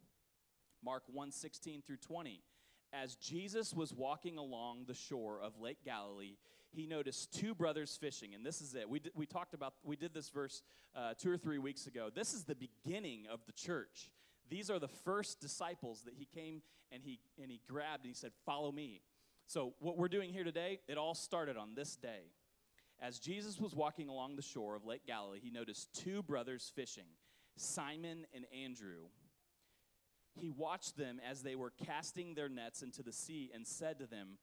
Mark 0.84 1.04
1:16 1.14 1.82
through 1.84 1.98
20. 1.98 2.44
As 2.94 3.16
Jesus 3.16 3.74
was 3.74 3.94
walking 3.94 4.38
along 4.38 4.86
the 4.86 4.94
shore 4.94 5.42
of 5.42 5.58
Lake 5.60 5.84
Galilee, 5.86 6.38
he 6.72 6.86
noticed 6.86 7.34
two 7.34 7.54
brothers 7.56 7.98
fishing, 7.98 8.34
and 8.34 8.46
this 8.46 8.62
is 8.62 8.76
it. 8.76 8.90
We, 8.90 9.02
we 9.16 9.26
talked 9.26 9.54
about, 9.54 9.76
we 9.84 9.96
did 9.96 10.14
this 10.14 10.30
verse 10.30 10.62
uh, 10.96 11.14
two 11.18 11.32
or 11.32 11.38
three 11.38 11.58
weeks 11.58 11.88
ago. 11.88 12.10
This 12.14 12.34
is 12.34 12.44
the 12.44 12.56
beginning 12.56 13.28
of 13.32 13.46
the 13.46 13.52
church. 13.52 14.10
These 14.50 14.70
are 14.70 14.80
the 14.80 14.88
first 14.88 15.40
disciples 15.40 16.02
that 16.04 16.14
he 16.16 16.26
came 16.26 16.62
and 16.92 17.02
he, 17.04 17.20
and 17.42 17.50
he 17.50 17.62
grabbed 17.68 18.04
and 18.04 18.14
he 18.14 18.14
said, 18.14 18.32
Follow 18.46 18.72
me. 18.72 19.02
So, 19.48 19.74
what 19.80 19.98
we're 19.98 20.08
doing 20.08 20.32
here 20.32 20.44
today, 20.44 20.80
it 20.88 20.98
all 20.98 21.16
started 21.16 21.58
on 21.58 21.76
this 21.76 21.96
day. 21.96 22.32
As 23.02 23.20
Jesus 23.20 23.60
was 23.60 23.74
walking 23.74 24.10
along 24.10 24.36
the 24.36 24.42
shore 24.42 24.76
of 24.76 24.86
Lake 24.86 25.06
Galilee, 25.08 25.40
he 25.42 25.50
noticed 25.50 25.94
two 25.94 26.22
brothers 26.24 26.72
fishing, 26.76 27.08
Simon 27.58 28.26
and 28.34 28.46
Andrew. 28.64 29.08
He 30.40 30.50
watched 30.50 30.98
them 30.98 31.20
as 31.30 31.42
they 31.42 31.56
were 31.56 31.74
casting 31.86 32.34
their 32.34 32.50
nets 32.50 32.82
into 32.82 33.04
the 33.04 33.12
sea 33.12 33.52
and 33.54 33.68
said 33.68 34.00
to 34.00 34.08
them, 34.08 34.38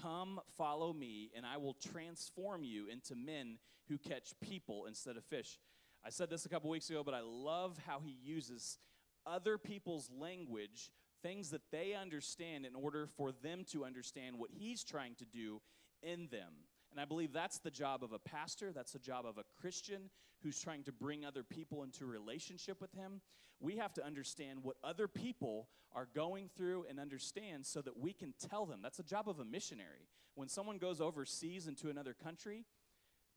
Come, 0.00 0.40
follow 0.56 0.92
me, 0.92 1.30
and 1.36 1.46
I 1.46 1.58
will 1.58 1.74
transform 1.74 2.64
you 2.64 2.88
into 2.88 3.14
men 3.14 3.58
who 3.88 3.98
catch 3.98 4.32
people 4.40 4.86
instead 4.86 5.16
of 5.16 5.24
fish. 5.24 5.60
I 6.04 6.10
said 6.10 6.30
this 6.30 6.46
a 6.46 6.48
couple 6.48 6.70
weeks 6.70 6.90
ago, 6.90 7.02
but 7.04 7.14
I 7.14 7.20
love 7.20 7.78
how 7.86 8.00
he 8.00 8.16
uses 8.22 8.78
other 9.26 9.56
people's 9.56 10.10
language, 10.10 10.90
things 11.22 11.50
that 11.50 11.62
they 11.70 11.94
understand, 11.94 12.66
in 12.66 12.74
order 12.74 13.08
for 13.16 13.32
them 13.32 13.64
to 13.72 13.84
understand 13.84 14.38
what 14.38 14.50
he's 14.52 14.84
trying 14.84 15.14
to 15.16 15.24
do 15.24 15.60
in 16.02 16.28
them. 16.30 16.52
And 16.94 17.00
I 17.00 17.06
believe 17.06 17.32
that's 17.32 17.58
the 17.58 17.72
job 17.72 18.04
of 18.04 18.12
a 18.12 18.20
pastor, 18.20 18.70
that's 18.72 18.92
the 18.92 19.00
job 19.00 19.26
of 19.26 19.36
a 19.36 19.42
Christian 19.60 20.10
who's 20.44 20.60
trying 20.60 20.84
to 20.84 20.92
bring 20.92 21.24
other 21.24 21.42
people 21.42 21.82
into 21.82 22.06
relationship 22.06 22.80
with 22.80 22.92
him. 22.92 23.20
We 23.58 23.78
have 23.78 23.92
to 23.94 24.06
understand 24.06 24.60
what 24.62 24.76
other 24.84 25.08
people 25.08 25.66
are 25.92 26.06
going 26.14 26.50
through 26.56 26.86
and 26.88 27.00
understand 27.00 27.66
so 27.66 27.82
that 27.82 27.98
we 27.98 28.12
can 28.12 28.32
tell 28.48 28.64
them. 28.64 28.78
That's 28.80 28.98
the 28.98 29.02
job 29.02 29.28
of 29.28 29.40
a 29.40 29.44
missionary. 29.44 30.06
When 30.36 30.48
someone 30.48 30.78
goes 30.78 31.00
overseas 31.00 31.66
into 31.66 31.90
another 31.90 32.14
country, 32.14 32.64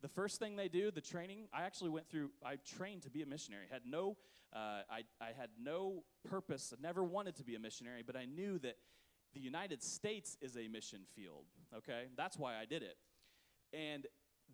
the 0.03 0.07
first 0.07 0.37
thing 0.37 0.55
they 0.55 0.67
do, 0.67 0.91
the 0.91 1.01
training, 1.01 1.47
I 1.51 1.63
actually 1.63 1.89
went 1.89 2.07
through, 2.07 2.29
I 2.45 2.57
trained 2.77 3.01
to 3.03 3.09
be 3.09 3.23
a 3.23 3.25
missionary. 3.25 3.65
Had 3.71 3.81
no, 3.87 4.17
uh, 4.53 4.81
I, 4.87 5.01
I 5.19 5.31
had 5.35 5.49
no 5.59 6.03
purpose, 6.29 6.75
I 6.77 6.79
never 6.79 7.03
wanted 7.03 7.35
to 7.37 7.43
be 7.43 7.55
a 7.55 7.59
missionary, 7.59 8.03
but 8.05 8.15
I 8.15 8.25
knew 8.25 8.59
that 8.59 8.75
the 9.33 9.39
United 9.39 9.81
States 9.81 10.37
is 10.41 10.57
a 10.57 10.67
mission 10.67 11.01
field, 11.15 11.45
okay? 11.75 12.05
That's 12.15 12.37
why 12.37 12.55
I 12.55 12.65
did 12.65 12.83
it. 12.83 12.97
And 13.77 14.07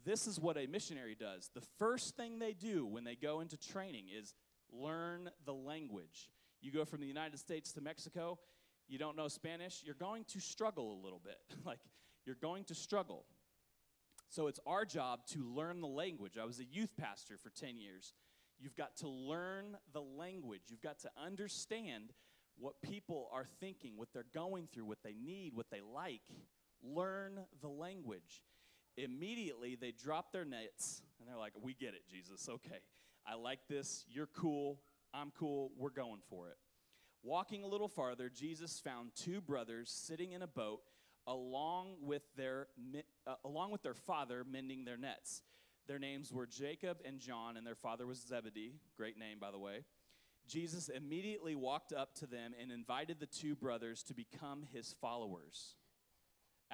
this 0.06 0.28
is 0.28 0.40
what 0.40 0.58
a 0.58 0.68
missionary 0.68 1.16
does. 1.16 1.50
The 1.54 1.64
first 1.80 2.18
thing 2.18 2.40
they 2.40 2.54
do 2.54 2.86
when 2.86 3.04
they 3.04 3.16
go 3.16 3.40
into 3.40 3.58
training 3.58 4.06
is 4.14 4.34
learn 4.72 5.30
the 5.46 5.54
language. 5.54 6.30
You 6.62 6.72
go 6.72 6.84
from 6.84 7.00
the 7.00 7.08
United 7.08 7.40
States 7.40 7.72
to 7.74 7.82
Mexico, 7.82 8.40
you 8.88 8.98
don't 8.98 9.16
know 9.16 9.30
Spanish, 9.30 9.82
you're 9.86 9.96
going 9.96 10.26
to 10.26 10.40
struggle 10.40 11.00
a 11.00 11.00
little 11.04 11.22
bit. 11.24 11.38
like, 11.66 11.80
you're 12.26 12.36
going 12.36 12.66
to 12.66 12.76
struggle. 12.76 13.26
So 14.30 14.48
it's 14.48 14.60
our 14.66 14.84
job 14.84 15.26
to 15.28 15.46
learn 15.46 15.80
the 15.80 15.88
language. 15.88 16.38
I 16.42 16.46
was 16.46 16.60
a 16.60 16.66
youth 16.66 16.96
pastor 16.98 17.38
for 17.38 17.50
10 17.50 17.78
years. 17.78 18.14
You've 18.60 18.76
got 18.76 18.98
to 18.98 19.08
learn 19.08 19.78
the 19.94 20.02
language. 20.02 20.64
You've 20.68 20.82
got 20.82 21.00
to 21.00 21.10
understand 21.24 22.14
what 22.58 22.82
people 22.82 23.30
are 23.32 23.46
thinking, 23.60 23.94
what 23.96 24.10
they're 24.14 24.26
going 24.34 24.68
through, 24.74 24.86
what 24.86 25.04
they 25.04 25.16
need, 25.16 25.54
what 25.54 25.70
they 25.72 25.82
like. 25.82 26.22
Learn 26.82 27.40
the 27.62 27.68
language. 27.70 28.42
Immediately, 28.98 29.76
they 29.80 29.92
drop 29.92 30.32
their 30.32 30.46
nets 30.46 31.02
and 31.20 31.28
they're 31.28 31.38
like, 31.38 31.54
We 31.62 31.74
get 31.74 31.94
it, 31.94 32.08
Jesus. 32.10 32.48
Okay. 32.50 32.80
I 33.26 33.36
like 33.36 33.60
this. 33.70 34.06
You're 34.10 34.28
cool. 34.28 34.80
I'm 35.14 35.32
cool. 35.38 35.72
We're 35.78 35.90
going 35.90 36.20
for 36.30 36.50
it. 36.50 36.58
Walking 37.24 37.64
a 37.64 37.68
little 37.68 37.88
farther, 37.88 38.30
Jesus 38.30 38.80
found 38.80 39.12
two 39.16 39.40
brothers 39.40 39.90
sitting 39.90 40.34
in 40.34 40.42
a 40.42 40.48
boat 40.48 40.82
along 41.26 41.96
with 42.02 42.24
their, 42.36 42.68
uh, 43.26 43.36
along 43.46 43.72
with 43.72 43.82
their 43.82 43.94
father 43.94 44.44
mending 44.44 44.84
their 44.84 44.98
nets. 44.98 45.42
Their 45.88 46.00
names 46.00 46.34
were 46.34 46.46
Jacob 46.46 46.98
and 47.06 47.20
John, 47.20 47.56
and 47.56 47.66
their 47.66 47.76
father 47.76 48.06
was 48.06 48.20
Zebedee. 48.20 48.76
Great 48.98 49.18
name, 49.18 49.38
by 49.40 49.52
the 49.52 49.60
way. 49.60 49.86
Jesus 50.48 50.90
immediately 50.90 51.56
walked 51.56 51.94
up 51.94 52.14
to 52.16 52.28
them 52.28 52.54
and 52.62 52.72
invited 52.72 53.20
the 53.20 53.26
two 53.26 53.56
brothers 53.56 54.04
to 54.04 54.14
become 54.14 54.66
his 54.74 54.94
followers. 55.00 55.76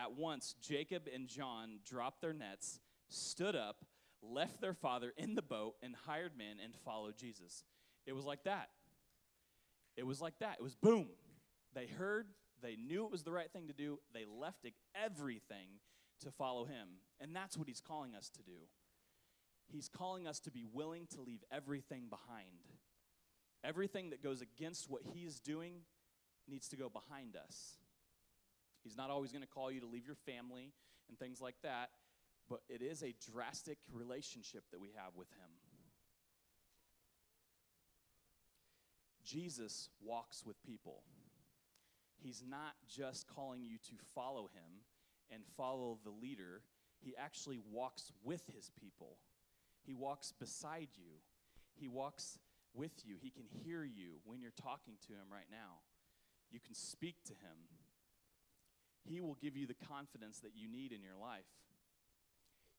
At 0.01 0.13
once, 0.13 0.55
Jacob 0.61 1.09
and 1.13 1.27
John 1.27 1.79
dropped 1.85 2.21
their 2.21 2.33
nets, 2.33 2.79
stood 3.09 3.55
up, 3.55 3.83
left 4.21 4.61
their 4.61 4.73
father 4.73 5.13
in 5.17 5.35
the 5.35 5.41
boat, 5.41 5.75
and 5.83 5.93
hired 6.05 6.37
men 6.37 6.57
and 6.63 6.73
followed 6.85 7.17
Jesus. 7.17 7.65
It 8.05 8.13
was 8.13 8.23
like 8.23 8.43
that. 8.43 8.69
It 9.97 10.05
was 10.05 10.21
like 10.21 10.39
that. 10.39 10.57
It 10.59 10.63
was 10.63 10.75
boom. 10.75 11.07
They 11.73 11.87
heard, 11.87 12.27
they 12.61 12.77
knew 12.77 13.05
it 13.05 13.11
was 13.11 13.23
the 13.23 13.31
right 13.31 13.51
thing 13.51 13.67
to 13.67 13.73
do, 13.73 13.99
they 14.13 14.25
left 14.25 14.65
everything 14.95 15.67
to 16.21 16.31
follow 16.31 16.65
him. 16.65 16.87
And 17.19 17.35
that's 17.35 17.57
what 17.57 17.67
he's 17.67 17.81
calling 17.81 18.15
us 18.15 18.29
to 18.29 18.43
do. 18.43 18.67
He's 19.67 19.89
calling 19.89 20.27
us 20.27 20.39
to 20.41 20.51
be 20.51 20.63
willing 20.71 21.07
to 21.13 21.21
leave 21.21 21.43
everything 21.51 22.05
behind. 22.09 22.47
Everything 23.63 24.11
that 24.11 24.23
goes 24.23 24.41
against 24.41 24.89
what 24.89 25.01
he's 25.13 25.39
doing 25.39 25.81
needs 26.47 26.69
to 26.69 26.77
go 26.77 26.89
behind 26.89 27.35
us. 27.35 27.77
He's 28.83 28.97
not 28.97 29.09
always 29.09 29.31
going 29.31 29.43
to 29.43 29.47
call 29.47 29.71
you 29.71 29.81
to 29.81 29.87
leave 29.87 30.05
your 30.05 30.15
family 30.15 30.73
and 31.09 31.17
things 31.17 31.41
like 31.41 31.55
that, 31.63 31.89
but 32.49 32.61
it 32.69 32.81
is 32.81 33.03
a 33.03 33.13
drastic 33.31 33.77
relationship 33.91 34.63
that 34.71 34.79
we 34.79 34.89
have 34.95 35.13
with 35.15 35.29
him. 35.31 35.49
Jesus 39.25 39.89
walks 40.03 40.43
with 40.45 40.61
people. 40.63 41.03
He's 42.17 42.43
not 42.47 42.73
just 42.87 43.27
calling 43.27 43.63
you 43.63 43.77
to 43.77 43.95
follow 44.15 44.49
him 44.53 44.81
and 45.31 45.43
follow 45.55 45.99
the 46.03 46.09
leader, 46.09 46.63
he 46.99 47.15
actually 47.17 47.59
walks 47.71 48.11
with 48.23 48.43
his 48.53 48.71
people. 48.79 49.17
He 49.85 49.93
walks 49.93 50.33
beside 50.37 50.89
you. 50.95 51.21
He 51.75 51.87
walks 51.87 52.37
with 52.73 53.05
you. 53.05 53.15
He 53.21 53.29
can 53.29 53.45
hear 53.63 53.83
you 53.83 54.19
when 54.25 54.41
you're 54.41 54.51
talking 54.51 54.95
to 55.07 55.13
him 55.13 55.27
right 55.31 55.47
now. 55.49 55.79
You 56.51 56.59
can 56.59 56.75
speak 56.75 57.23
to 57.25 57.33
him. 57.33 57.57
He 59.09 59.21
will 59.21 59.37
give 59.41 59.57
you 59.57 59.65
the 59.65 59.85
confidence 59.87 60.39
that 60.39 60.51
you 60.55 60.69
need 60.69 60.91
in 60.91 61.01
your 61.01 61.17
life. 61.19 61.49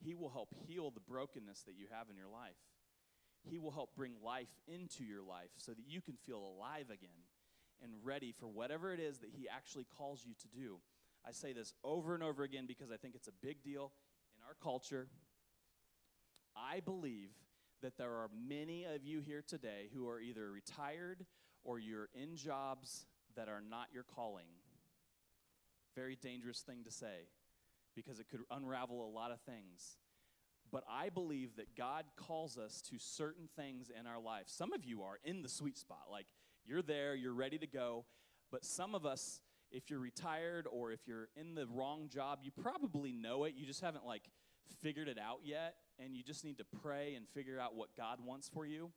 He 0.03 0.15
will 0.15 0.31
help 0.31 0.55
heal 0.67 0.91
the 0.91 1.01
brokenness 1.01 1.63
that 1.67 1.75
you 1.77 1.87
have 1.91 2.09
in 2.09 2.17
your 2.17 2.29
life. 2.29 2.57
He 3.43 3.59
will 3.59 3.71
help 3.73 3.97
bring 3.97 4.13
life 4.25 4.49
into 4.69 5.03
your 5.03 5.23
life 5.23 5.51
so 5.57 5.73
that 5.73 5.85
you 5.87 6.01
can 6.01 6.15
feel 6.15 6.39
alive 6.39 6.87
again 6.87 7.27
and 7.83 7.93
ready 8.05 8.33
for 8.39 8.47
whatever 8.47 8.93
it 8.93 9.01
is 9.01 9.19
that 9.19 9.31
He 9.37 9.49
actually 9.49 9.87
calls 9.97 10.25
you 10.25 10.35
to 10.41 10.49
do. 10.49 10.77
I 11.27 11.33
say 11.33 11.53
this 11.53 11.75
over 11.83 12.15
and 12.15 12.23
over 12.23 12.45
again 12.45 12.67
because 12.67 12.91
I 12.91 12.97
think 12.97 13.15
it's 13.15 13.29
a 13.29 13.33
big 13.43 13.63
deal 13.63 13.93
in 14.37 14.47
our 14.47 14.55
culture. 14.63 15.09
I 16.57 16.81
believe 16.81 17.31
that 17.83 17.97
there 17.97 18.13
are 18.13 18.29
many 18.47 18.85
of 18.85 19.05
you 19.05 19.21
here 19.21 19.43
today 19.47 19.89
who 19.95 20.09
are 20.09 20.21
either 20.21 20.51
retired 20.51 21.25
or 21.65 21.79
you're 21.79 22.09
in 22.15 22.37
jobs 22.37 23.07
that 23.37 23.49
are 23.49 23.63
not 23.63 23.89
your 23.93 24.05
calling. 24.05 24.47
Very 26.01 26.17
dangerous 26.17 26.61
thing 26.61 26.83
to 26.85 26.91
say 26.91 27.29
because 27.95 28.21
it 28.21 28.31
could 28.31 28.41
unravel 28.51 29.07
a 29.07 29.11
lot 29.15 29.33
of 29.33 29.41
things. 29.43 29.99
But 30.73 30.83
I 30.91 31.11
believe 31.11 31.57
that 31.57 31.77
God 31.77 32.07
calls 32.17 32.57
us 32.57 32.81
to 32.89 32.97
certain 32.99 33.51
things 33.55 33.91
in 33.91 34.07
our 34.07 34.19
life. 34.19 34.45
Some 34.47 34.73
of 34.73 34.83
you 34.83 35.03
are 35.03 35.19
in 35.25 35.43
the 35.43 35.49
sweet 35.49 35.77
spot, 35.77 36.05
like 36.11 36.25
you're 36.65 36.81
there, 36.81 37.15
you're 37.15 37.35
ready 37.35 37.59
to 37.59 37.67
go. 37.67 38.07
But 38.51 38.65
some 38.65 38.95
of 38.95 39.05
us, 39.05 39.43
if 39.71 39.91
you're 39.91 40.01
retired 40.01 40.67
or 40.73 40.91
if 40.91 41.01
you're 41.07 41.29
in 41.37 41.55
the 41.55 41.67
wrong 41.67 42.09
job, 42.09 42.39
you 42.45 42.51
probably 42.51 43.13
know 43.13 43.45
it. 43.45 43.53
You 43.55 43.67
just 43.67 43.83
haven't 43.83 44.07
like 44.07 44.23
figured 44.83 45.07
it 45.07 45.19
out 45.19 45.41
yet, 45.45 45.75
and 46.03 46.17
you 46.17 46.23
just 46.23 46.47
need 46.47 46.57
to 46.59 46.65
pray 46.81 47.15
and 47.15 47.29
figure 47.29 47.61
out 47.61 47.75
what 47.75 47.95
God 47.95 48.21
wants 48.25 48.49
for 48.49 48.65
you. 48.65 48.91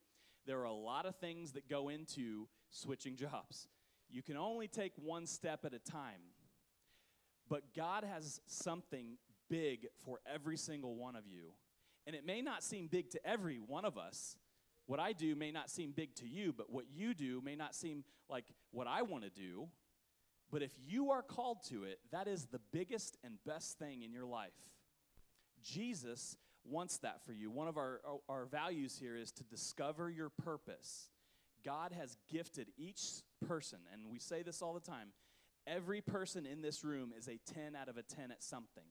There 0.46 0.60
are 0.62 0.66
a 0.66 0.72
lot 0.72 1.06
of 1.06 1.18
things 1.18 1.52
that 1.52 1.68
go 1.68 1.90
into 1.90 2.48
switching 2.70 3.18
jobs. 3.18 3.68
You 4.10 4.24
can 4.24 4.38
only 4.38 4.70
take 4.70 4.94
one 4.96 5.26
step 5.26 5.66
at 5.66 5.74
a 5.74 5.80
time. 5.80 6.22
But 7.54 7.76
God 7.76 8.04
has 8.04 8.42
something 8.48 9.20
big 9.48 9.86
for 10.04 10.18
every 10.26 10.58
single 10.58 10.96
one 10.96 11.16
of 11.16 11.28
you. 11.28 11.52
And 12.08 12.16
it 12.16 12.26
may 12.26 12.42
not 12.42 12.64
seem 12.64 12.88
big 12.88 13.12
to 13.12 13.24
every 13.24 13.58
one 13.58 13.86
of 13.86 13.96
us. 13.96 14.38
What 14.88 15.00
I 15.00 15.14
do 15.14 15.36
may 15.36 15.52
not 15.52 15.70
seem 15.70 15.92
big 15.92 16.16
to 16.16 16.28
you, 16.28 16.52
but 16.52 16.72
what 16.72 16.86
you 16.92 17.14
do 17.14 17.42
may 17.46 17.56
not 17.56 17.76
seem 17.76 18.06
like 18.28 18.46
what 18.72 18.88
I 18.88 19.04
want 19.04 19.24
to 19.26 19.30
do. 19.30 19.68
But 20.52 20.64
if 20.64 20.72
you 20.84 21.12
are 21.12 21.22
called 21.22 21.60
to 21.70 21.84
it, 21.84 22.00
that 22.12 22.28
is 22.28 22.48
the 22.48 22.60
biggest 22.72 23.20
and 23.24 23.36
best 23.46 23.78
thing 23.78 24.02
in 24.02 24.12
your 24.12 24.26
life. 24.26 24.50
Jesus 25.62 26.38
wants 26.66 26.98
that 27.04 27.24
for 27.24 27.34
you. 27.34 27.52
One 27.52 27.68
of 27.68 27.78
our, 27.78 28.02
our 28.28 28.48
values 28.48 28.98
here 29.00 29.16
is 29.16 29.32
to 29.34 29.44
discover 29.44 30.10
your 30.10 30.30
purpose. 30.30 31.12
God 31.64 31.92
has 31.92 32.18
gifted 32.32 32.70
each 32.80 33.22
person, 33.48 33.78
and 33.94 34.10
we 34.12 34.18
say 34.18 34.42
this 34.42 34.64
all 34.64 34.74
the 34.74 34.80
time 34.80 35.10
every 35.68 36.02
person 36.02 36.46
in 36.46 36.62
this 36.62 36.84
room 36.84 37.14
is 37.18 37.28
a 37.28 37.40
10 37.54 37.76
out 37.76 37.90
of 37.90 37.98
a 37.98 38.04
10 38.04 38.32
at 38.32 38.44
something. 38.44 38.84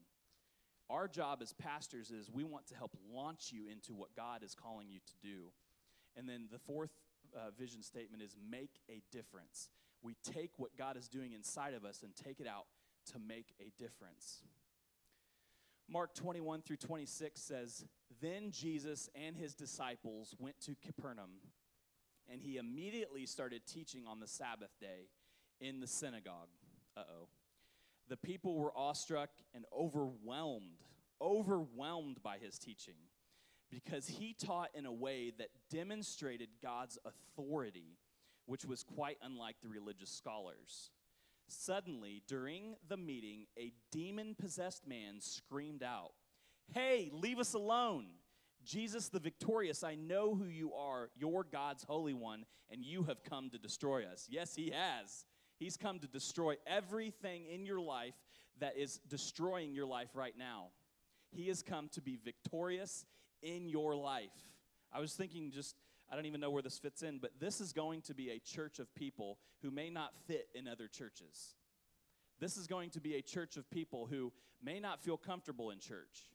Our 0.89 1.07
job 1.07 1.39
as 1.41 1.53
pastors 1.53 2.11
is 2.11 2.29
we 2.29 2.43
want 2.43 2.67
to 2.67 2.75
help 2.75 2.95
launch 3.11 3.51
you 3.51 3.67
into 3.71 3.93
what 3.93 4.15
God 4.15 4.43
is 4.43 4.53
calling 4.53 4.89
you 4.89 4.99
to 4.99 5.27
do. 5.27 5.51
And 6.15 6.27
then 6.27 6.47
the 6.51 6.59
fourth 6.59 6.91
uh, 7.35 7.51
vision 7.57 7.81
statement 7.81 8.21
is 8.21 8.35
make 8.49 8.79
a 8.89 9.01
difference. 9.11 9.69
We 10.01 10.15
take 10.23 10.51
what 10.57 10.77
God 10.77 10.97
is 10.97 11.07
doing 11.07 11.31
inside 11.31 11.73
of 11.73 11.85
us 11.85 12.03
and 12.03 12.13
take 12.15 12.39
it 12.39 12.47
out 12.47 12.65
to 13.11 13.19
make 13.19 13.53
a 13.59 13.71
difference. 13.81 14.43
Mark 15.89 16.13
21 16.15 16.61
through 16.61 16.77
26 16.77 17.41
says, 17.41 17.85
Then 18.21 18.51
Jesus 18.51 19.09
and 19.15 19.35
his 19.35 19.53
disciples 19.53 20.35
went 20.39 20.59
to 20.61 20.75
Capernaum, 20.81 21.41
and 22.31 22.41
he 22.41 22.57
immediately 22.57 23.25
started 23.25 23.61
teaching 23.65 24.03
on 24.07 24.19
the 24.19 24.27
Sabbath 24.27 24.71
day 24.79 25.09
in 25.59 25.79
the 25.79 25.87
synagogue. 25.87 26.49
Uh 26.95 27.01
oh. 27.09 27.27
The 28.09 28.17
people 28.17 28.57
were 28.57 28.77
awestruck 28.77 29.29
and 29.53 29.65
overwhelmed, 29.75 30.83
overwhelmed 31.21 32.21
by 32.21 32.37
his 32.37 32.59
teaching 32.59 32.95
because 33.71 34.07
he 34.07 34.33
taught 34.33 34.69
in 34.75 34.85
a 34.85 34.91
way 34.91 35.31
that 35.37 35.49
demonstrated 35.71 36.49
God's 36.61 36.97
authority, 37.05 37.97
which 38.45 38.65
was 38.65 38.83
quite 38.83 39.17
unlike 39.23 39.55
the 39.61 39.69
religious 39.69 40.11
scholars. 40.11 40.91
Suddenly, 41.47 42.21
during 42.27 42.75
the 42.87 42.97
meeting, 42.97 43.45
a 43.57 43.73
demon 43.91 44.35
possessed 44.39 44.87
man 44.87 45.19
screamed 45.19 45.83
out, 45.83 46.11
Hey, 46.73 47.09
leave 47.11 47.39
us 47.39 47.53
alone! 47.53 48.05
Jesus 48.63 49.09
the 49.09 49.19
victorious, 49.19 49.83
I 49.83 49.95
know 49.95 50.35
who 50.35 50.45
you 50.45 50.73
are. 50.73 51.09
You're 51.17 51.43
God's 51.43 51.83
Holy 51.83 52.13
One, 52.13 52.45
and 52.71 52.83
you 52.83 53.03
have 53.03 53.23
come 53.23 53.49
to 53.49 53.57
destroy 53.57 54.05
us. 54.05 54.27
Yes, 54.29 54.55
he 54.55 54.71
has. 54.73 55.25
He's 55.63 55.77
come 55.77 55.99
to 55.99 56.07
destroy 56.07 56.57
everything 56.67 57.45
in 57.45 57.65
your 57.65 57.79
life 57.79 58.15
that 58.59 58.77
is 58.77 58.99
destroying 59.07 59.73
your 59.73 59.85
life 59.85 60.09
right 60.13 60.37
now. 60.37 60.67
He 61.31 61.47
has 61.47 61.63
come 61.63 61.87
to 61.93 62.01
be 62.01 62.19
victorious 62.21 63.05
in 63.41 63.69
your 63.69 63.95
life. 63.95 64.35
I 64.91 64.99
was 64.99 65.13
thinking 65.13 65.51
just, 65.51 65.77
I 66.11 66.15
don't 66.15 66.25
even 66.25 66.41
know 66.41 66.51
where 66.51 66.61
this 66.61 66.77
fits 66.77 67.01
in, 67.01 67.17
but 67.17 67.31
this 67.39 67.61
is 67.61 67.71
going 67.71 68.01
to 68.01 68.13
be 68.13 68.31
a 68.31 68.39
church 68.39 68.79
of 68.79 68.93
people 68.93 69.37
who 69.61 69.71
may 69.71 69.89
not 69.89 70.11
fit 70.27 70.49
in 70.53 70.67
other 70.67 70.89
churches. 70.89 71.55
This 72.41 72.57
is 72.57 72.67
going 72.67 72.89
to 72.89 72.99
be 72.99 73.15
a 73.15 73.21
church 73.21 73.55
of 73.55 73.71
people 73.71 74.05
who 74.05 74.33
may 74.61 74.81
not 74.81 75.01
feel 75.01 75.15
comfortable 75.15 75.71
in 75.71 75.79
church. 75.79 76.27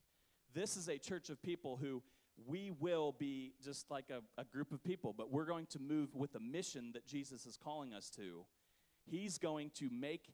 This 0.55 0.75
is 0.79 0.89
a 0.89 0.97
church 0.97 1.29
of 1.29 1.43
people 1.43 1.77
who 1.77 2.03
we 2.47 2.71
will 2.81 3.15
be 3.19 3.53
just 3.63 3.91
like 3.91 4.07
a, 4.11 4.23
a 4.41 4.45
group 4.47 4.73
of 4.73 4.83
people, 4.83 5.15
but 5.15 5.31
we're 5.31 5.45
going 5.45 5.67
to 5.67 5.79
move 5.81 6.15
with 6.15 6.33
the 6.33 6.41
mission 6.41 6.93
that 6.95 7.07
Jesus 7.07 7.45
is 7.45 7.59
calling 7.63 7.93
us 7.93 8.09
to. 8.17 8.47
He's 9.11 9.39
going 9.39 9.71
to 9.77 9.89
make, 9.91 10.33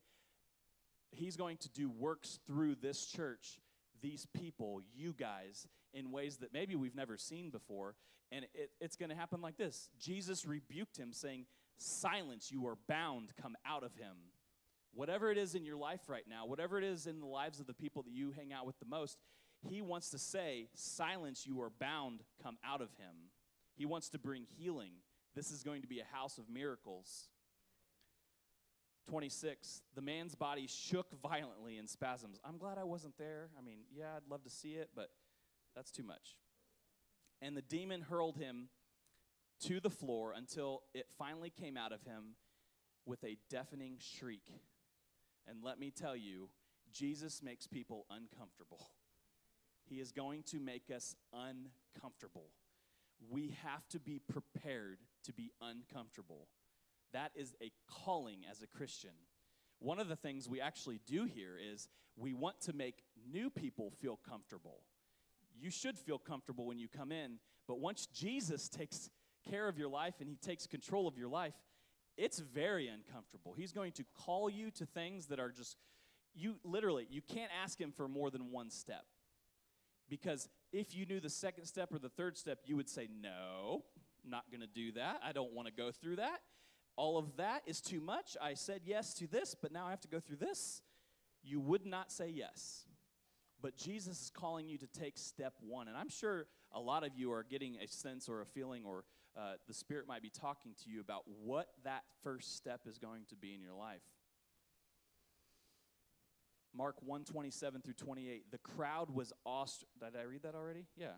he's 1.10 1.37
going 1.37 1.58
to 1.58 1.68
do 1.68 1.90
works 1.90 2.38
through 2.46 2.76
this 2.76 3.06
church, 3.06 3.60
these 4.02 4.26
people, 4.34 4.80
you 4.94 5.12
guys, 5.12 5.66
in 5.92 6.10
ways 6.10 6.38
that 6.38 6.52
maybe 6.52 6.74
we've 6.74 6.94
never 6.94 7.16
seen 7.16 7.50
before. 7.50 7.94
And 8.32 8.46
it, 8.54 8.70
it's 8.80 8.96
going 8.96 9.10
to 9.10 9.16
happen 9.16 9.40
like 9.40 9.56
this 9.56 9.88
Jesus 9.98 10.44
rebuked 10.44 10.96
him, 10.96 11.12
saying, 11.12 11.46
Silence, 11.76 12.50
you 12.50 12.66
are 12.66 12.78
bound, 12.88 13.32
come 13.40 13.56
out 13.66 13.82
of 13.82 13.94
him. 13.94 14.16
Whatever 14.92 15.30
it 15.30 15.38
is 15.38 15.54
in 15.54 15.64
your 15.64 15.76
life 15.76 16.02
right 16.08 16.24
now, 16.28 16.46
whatever 16.46 16.78
it 16.78 16.84
is 16.84 17.06
in 17.06 17.18
the 17.20 17.26
lives 17.26 17.58
of 17.58 17.66
the 17.66 17.74
people 17.74 18.02
that 18.02 18.12
you 18.12 18.30
hang 18.30 18.52
out 18.52 18.64
with 18.64 18.78
the 18.78 18.87
most, 18.87 19.18
he 19.68 19.82
wants 19.82 20.10
to 20.10 20.18
say, 20.18 20.68
Silence, 20.74 21.46
you 21.46 21.60
are 21.60 21.70
bound, 21.80 22.20
come 22.42 22.56
out 22.64 22.80
of 22.80 22.90
him. 22.98 23.30
He 23.76 23.87
wants 23.87 24.08
to 24.10 24.18
bring 24.18 24.46
healing. 24.56 24.92
This 25.34 25.50
is 25.50 25.62
going 25.62 25.82
to 25.82 25.88
be 25.88 26.00
a 26.00 26.16
house 26.16 26.38
of 26.38 26.48
miracles. 26.48 27.28
26, 29.08 29.82
the 29.94 30.02
man's 30.02 30.34
body 30.34 30.66
shook 30.66 31.06
violently 31.22 31.76
in 31.78 31.86
spasms. 31.86 32.38
I'm 32.44 32.58
glad 32.58 32.78
I 32.78 32.84
wasn't 32.84 33.16
there. 33.18 33.48
I 33.58 33.62
mean, 33.62 33.80
yeah, 33.94 34.16
I'd 34.16 34.30
love 34.30 34.42
to 34.44 34.50
see 34.50 34.72
it, 34.72 34.90
but 34.94 35.10
that's 35.74 35.90
too 35.90 36.02
much. 36.02 36.36
And 37.42 37.56
the 37.56 37.62
demon 37.62 38.02
hurled 38.02 38.36
him 38.36 38.68
to 39.66 39.80
the 39.80 39.90
floor 39.90 40.32
until 40.36 40.82
it 40.94 41.06
finally 41.18 41.50
came 41.50 41.76
out 41.76 41.92
of 41.92 42.02
him 42.02 42.36
with 43.06 43.22
a 43.24 43.36
deafening 43.50 43.96
shriek. 43.98 44.50
And 45.46 45.62
let 45.62 45.78
me 45.78 45.90
tell 45.90 46.16
you, 46.16 46.48
Jesus 46.92 47.42
makes 47.42 47.66
people 47.66 48.06
uncomfortable. 48.10 48.88
He 49.88 49.96
is 49.96 50.12
going 50.12 50.42
to 50.44 50.58
make 50.58 50.90
us 50.94 51.14
uncomfortable. 51.32 52.50
We 53.30 53.54
have 53.62 53.86
to 53.88 54.00
be 54.00 54.18
prepared 54.18 54.98
to 55.24 55.32
be 55.32 55.52
uncomfortable. 55.60 56.48
That 57.14 57.31
is 57.35 57.55
a 57.62 57.70
calling 57.88 58.40
as 58.50 58.61
a 58.61 58.66
Christian. 58.66 59.12
One 59.79 60.00
of 60.00 60.09
the 60.09 60.16
things 60.16 60.48
we 60.48 60.61
actually 60.61 61.00
do 61.07 61.24
here 61.24 61.57
is 61.72 61.88
we 62.16 62.35
want 62.35 62.61
to 62.62 62.72
make 62.72 63.05
new 63.33 63.50
people 63.50 63.92
feel 64.00 64.18
comfortable. 64.29 64.81
You 65.57 65.70
should 65.70 65.96
feel 65.96 66.18
comfortable 66.18 66.66
when 66.66 66.79
you 66.79 66.88
come 66.88 67.12
in, 67.12 67.38
but 67.68 67.79
once 67.79 68.07
Jesus 68.07 68.68
takes 68.68 69.11
care 69.48 69.68
of 69.68 69.79
your 69.79 69.88
life 69.88 70.14
and 70.18 70.29
he 70.29 70.37
takes 70.37 70.66
control 70.66 71.07
of 71.07 71.16
your 71.16 71.29
life, 71.29 71.55
it's 72.16 72.40
very 72.40 72.88
uncomfortable. 72.88 73.55
He's 73.57 73.72
going 73.72 73.92
to 73.92 74.05
call 74.16 74.50
you 74.50 74.72
to 74.72 74.85
things 74.85 75.27
that 75.27 75.38
are 75.38 75.50
just 75.50 75.77
you 76.37 76.57
literally 76.64 77.07
you 77.11 77.22
can't 77.22 77.53
ask 77.62 77.81
him 77.81 77.92
for 77.92 78.09
more 78.09 78.31
than 78.31 78.50
one 78.50 78.70
step. 78.70 79.05
Because 80.09 80.48
if 80.72 80.94
you 80.94 81.07
knew 81.07 81.20
the 81.20 81.31
second 81.31 81.66
step 81.66 81.92
or 81.92 82.00
the 82.00 82.09
third 82.09 82.37
step, 82.37 82.59
you 82.64 82.77
would 82.77 82.88
say, 82.88 83.09
"No, 83.09 83.85
I'm 84.24 84.31
not 84.31 84.50
going 84.50 84.61
to 84.61 84.66
do 84.66 84.92
that. 84.92 85.20
I 85.24 85.33
don't 85.33 85.53
want 85.53 85.68
to 85.68 85.72
go 85.72 85.92
through 85.92 86.16
that. 86.16 86.40
All 86.96 87.18
of 87.18 87.37
that 87.37 87.62
is 87.66 87.80
too 87.80 88.00
much. 88.00 88.37
I 88.40 88.54
said 88.54 88.83
yes 88.85 89.14
to 89.14 89.26
this, 89.26 89.54
but 89.61 89.72
now 89.72 89.87
I 89.87 89.90
have 89.90 90.00
to 90.02 90.09
go 90.09 90.20
through 90.20 90.37
this." 90.37 90.83
You 91.42 91.61
would 91.61 91.85
not 91.85 92.11
say 92.11 92.30
yes. 92.30 92.87
But 93.61 93.76
Jesus 93.76 94.20
is 94.20 94.30
calling 94.30 94.68
you 94.68 94.78
to 94.78 94.87
take 94.87 95.16
step 95.16 95.54
1. 95.61 95.88
And 95.88 95.96
I'm 95.96 96.09
sure 96.09 96.46
a 96.72 96.80
lot 96.80 97.04
of 97.04 97.11
you 97.16 97.33
are 97.33 97.42
getting 97.42 97.76
a 97.76 97.87
sense 97.87 98.28
or 98.28 98.40
a 98.40 98.46
feeling 98.46 98.85
or 98.85 99.04
uh, 99.37 99.54
the 99.66 99.74
Spirit 99.74 100.07
might 100.07 100.22
be 100.22 100.30
talking 100.30 100.72
to 100.85 100.90
you 100.90 101.00
about 101.00 101.22
what 101.42 101.68
that 101.83 102.02
first 102.22 102.57
step 102.57 102.83
is 102.87 102.98
going 102.98 103.22
to 103.28 103.37
be 103.37 103.54
in 103.54 103.61
your 103.61 103.74
life. 103.74 104.02
Mark 106.76 106.96
127 107.00 107.83
through 107.83 107.94
28. 107.94 108.50
The 108.50 108.59
crowd 108.59 109.11
was 109.11 109.33
awestruck. 109.46 109.88
Did 110.00 110.20
I 110.20 110.24
read 110.24 110.42
that 110.42 110.54
already? 110.54 110.87
Yeah. 110.96 111.14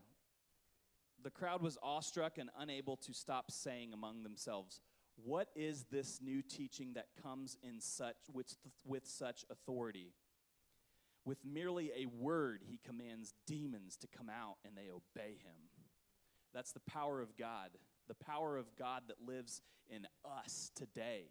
The 1.23 1.31
crowd 1.31 1.63
was 1.63 1.79
awestruck 1.83 2.39
and 2.39 2.51
unable 2.59 2.97
to 2.99 3.13
stop 3.13 3.51
saying 3.51 3.93
among 3.93 4.23
themselves, 4.23 4.81
What 5.25 5.49
is 5.57 5.85
this 5.91 6.21
new 6.23 6.43
teaching 6.43 6.93
that 6.95 7.09
comes 7.23 7.57
in 7.63 7.81
such 7.81 8.17
with, 8.33 8.55
with 8.85 9.07
such 9.07 9.45
authority? 9.51 10.13
With 11.25 11.39
merely 11.45 11.91
a 11.97 12.07
word, 12.07 12.63
he 12.65 12.79
commands 12.87 13.35
demons 13.47 13.97
to 13.97 14.07
come 14.07 14.29
out 14.29 14.57
and 14.65 14.77
they 14.77 14.91
obey 14.91 15.33
him. 15.33 15.71
That's 16.55 16.73
the 16.73 16.81
power 16.81 17.21
of 17.21 17.37
God, 17.37 17.71
the 18.09 18.15
power 18.15 18.57
of 18.57 18.77
God 18.77 19.03
that 19.09 19.27
lives 19.27 19.61
in 19.89 20.07
us 20.25 20.71
today. 20.75 21.31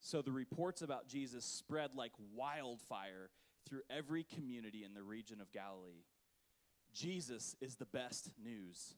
So 0.00 0.22
the 0.22 0.32
reports 0.32 0.82
about 0.82 1.08
Jesus 1.08 1.44
spread 1.44 1.94
like 1.94 2.12
wildfire 2.34 3.30
through 3.68 3.82
every 3.90 4.24
community 4.24 4.84
in 4.84 4.94
the 4.94 5.02
region 5.02 5.40
of 5.40 5.52
Galilee. 5.52 6.04
Jesus 6.94 7.54
is 7.60 7.76
the 7.76 7.84
best 7.86 8.30
news. 8.42 8.94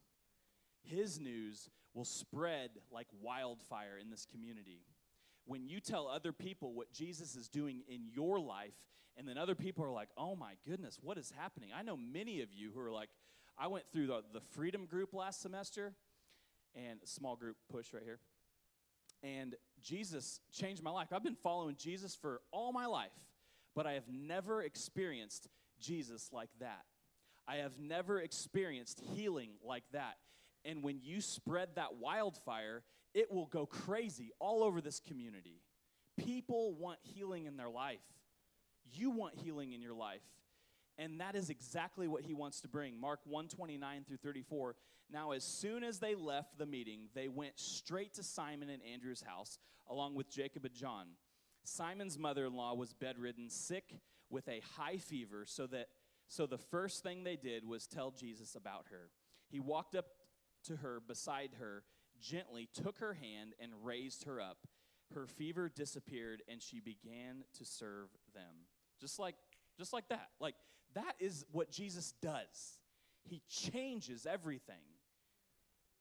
His 0.83 1.21
news 1.21 1.69
will 1.95 2.05
spread 2.05 2.71
like 2.91 3.07
wildfire 3.21 3.99
in 4.01 4.11
this 4.11 4.27
community. 4.31 4.83
When 5.47 5.67
you 5.67 5.81
tell 5.81 6.07
other 6.07 6.33
people 6.33 6.75
what 6.75 6.93
Jesus 6.93 7.35
is 7.35 7.49
doing 7.49 7.83
in 7.89 8.07
your 8.15 8.39
life, 8.39 8.75
and 9.17 9.27
then 9.27 9.37
other 9.37 9.55
people 9.55 9.85
are 9.85 9.91
like, 9.91 10.09
oh 10.17 10.37
my 10.37 10.53
goodness, 10.67 10.99
what 11.03 11.19
is 11.19 11.33
happening? 11.37 11.71
I 11.77 11.83
know 11.83 11.97
many 11.97 12.43
of 12.43 12.53
you 12.53 12.71
who 12.73 12.81
are 12.81 12.93
like, 12.93 13.11
I 13.59 13.67
went 13.67 13.85
through 13.93 14.07
the, 14.07 14.23
the 14.33 14.41
Freedom 14.41 14.87
Group 14.87 15.13
last 15.13 15.43
semester, 15.43 15.95
and 16.75 17.01
small 17.05 17.37
group 17.37 17.57
push 17.71 17.93
right 17.93 18.03
here. 18.05 18.21
And 19.23 19.55
Jesus 19.83 20.41
changed 20.53 20.83
my 20.83 20.91
life. 20.91 21.09
I've 21.13 21.25
been 21.25 21.35
following 21.35 21.77
Jesus 21.77 22.15
for 22.15 22.41
all 22.53 22.73
my 22.73 22.87
life, 22.87 23.11
but 23.75 23.87
I 23.87 23.93
have 23.93 24.09
never 24.09 24.63
experienced 24.63 25.49
Jesus 25.81 26.31
like 26.33 26.51
that. 26.61 26.85
I 27.47 27.57
have 27.57 27.79
never 27.79 28.21
experienced 28.21 29.01
healing 29.15 29.51
like 29.65 29.85
that. 29.93 30.17
And 30.65 30.83
when 30.83 31.01
you 31.03 31.21
spread 31.21 31.71
that 31.77 31.97
wildfire, 31.97 32.83
it 33.15 33.33
will 33.33 33.47
go 33.47 33.67
crazy 33.67 34.33
all 34.39 34.63
over 34.63 34.81
this 34.81 35.01
community. 35.01 35.63
People 36.17 36.75
want 36.75 36.99
healing 37.03 37.47
in 37.47 37.57
their 37.57 37.69
life. 37.69 37.99
You 38.93 39.11
want 39.11 39.35
healing 39.37 39.73
in 39.73 39.81
your 39.81 39.95
life. 39.95 40.23
And 40.99 41.21
that 41.21 41.35
is 41.35 41.49
exactly 41.49 42.09
what 42.09 42.23
he 42.23 42.35
wants 42.35 42.61
to 42.61 42.69
bring. 42.69 43.01
Mark 43.01 43.21
129 43.25 44.05
through 44.07 44.19
34. 44.19 44.77
Now, 45.13 45.33
as 45.33 45.45
soon 45.45 45.83
as 45.83 45.99
they 45.99 46.15
left 46.15 46.59
the 46.59 46.67
meeting, 46.67 47.09
they 47.15 47.29
went 47.29 47.59
straight 47.59 48.15
to 48.15 48.23
Simon 48.23 48.69
and 48.69 48.83
Andrew's 48.83 49.23
house, 49.23 49.59
along 49.89 50.15
with 50.15 50.31
Jacob 50.31 50.65
and 50.65 50.75
John. 50.75 51.07
Simon's 51.65 52.19
mother 52.19 52.47
in 52.47 52.55
law 52.55 52.75
was 52.75 52.93
bedridden, 52.93 53.49
sick 53.49 53.97
with 54.29 54.47
a 54.49 54.63
high 54.77 54.99
fever, 54.99 55.45
so 55.47 55.67
that 55.69 55.89
so 56.29 56.47
the 56.47 56.59
first 56.59 57.03
thing 57.03 57.25
they 57.25 57.35
did 57.35 57.67
was 57.67 57.89
tell 57.89 58.13
Jesus 58.13 58.55
about 58.55 58.87
her. 58.93 59.11
He 59.49 59.59
walked 59.59 59.97
up 59.97 60.07
to 60.65 60.77
her 60.77 61.01
beside 61.07 61.51
her, 61.59 61.85
gently 62.21 62.69
took 62.73 62.99
her 62.99 63.15
hand, 63.15 63.55
and 63.59 63.73
raised 63.83 64.25
her 64.25 64.41
up. 64.41 64.59
Her 65.15 65.27
fever 65.27 65.69
disappeared, 65.69 66.43
and 66.49 66.63
she 66.63 66.81
began 66.81 67.45
to 67.59 67.65
serve 67.65 68.09
them. 68.35 68.67
Just 69.01 69.19
like 69.19 69.37
just 69.79 69.93
like 69.93 70.09
that. 70.09 70.29
Like 70.39 70.55
that 70.95 71.15
is 71.19 71.45
what 71.53 71.71
Jesus 71.71 72.15
does. 72.23 72.81
He 73.23 73.43
changes 73.49 74.27
everything. 74.27 74.77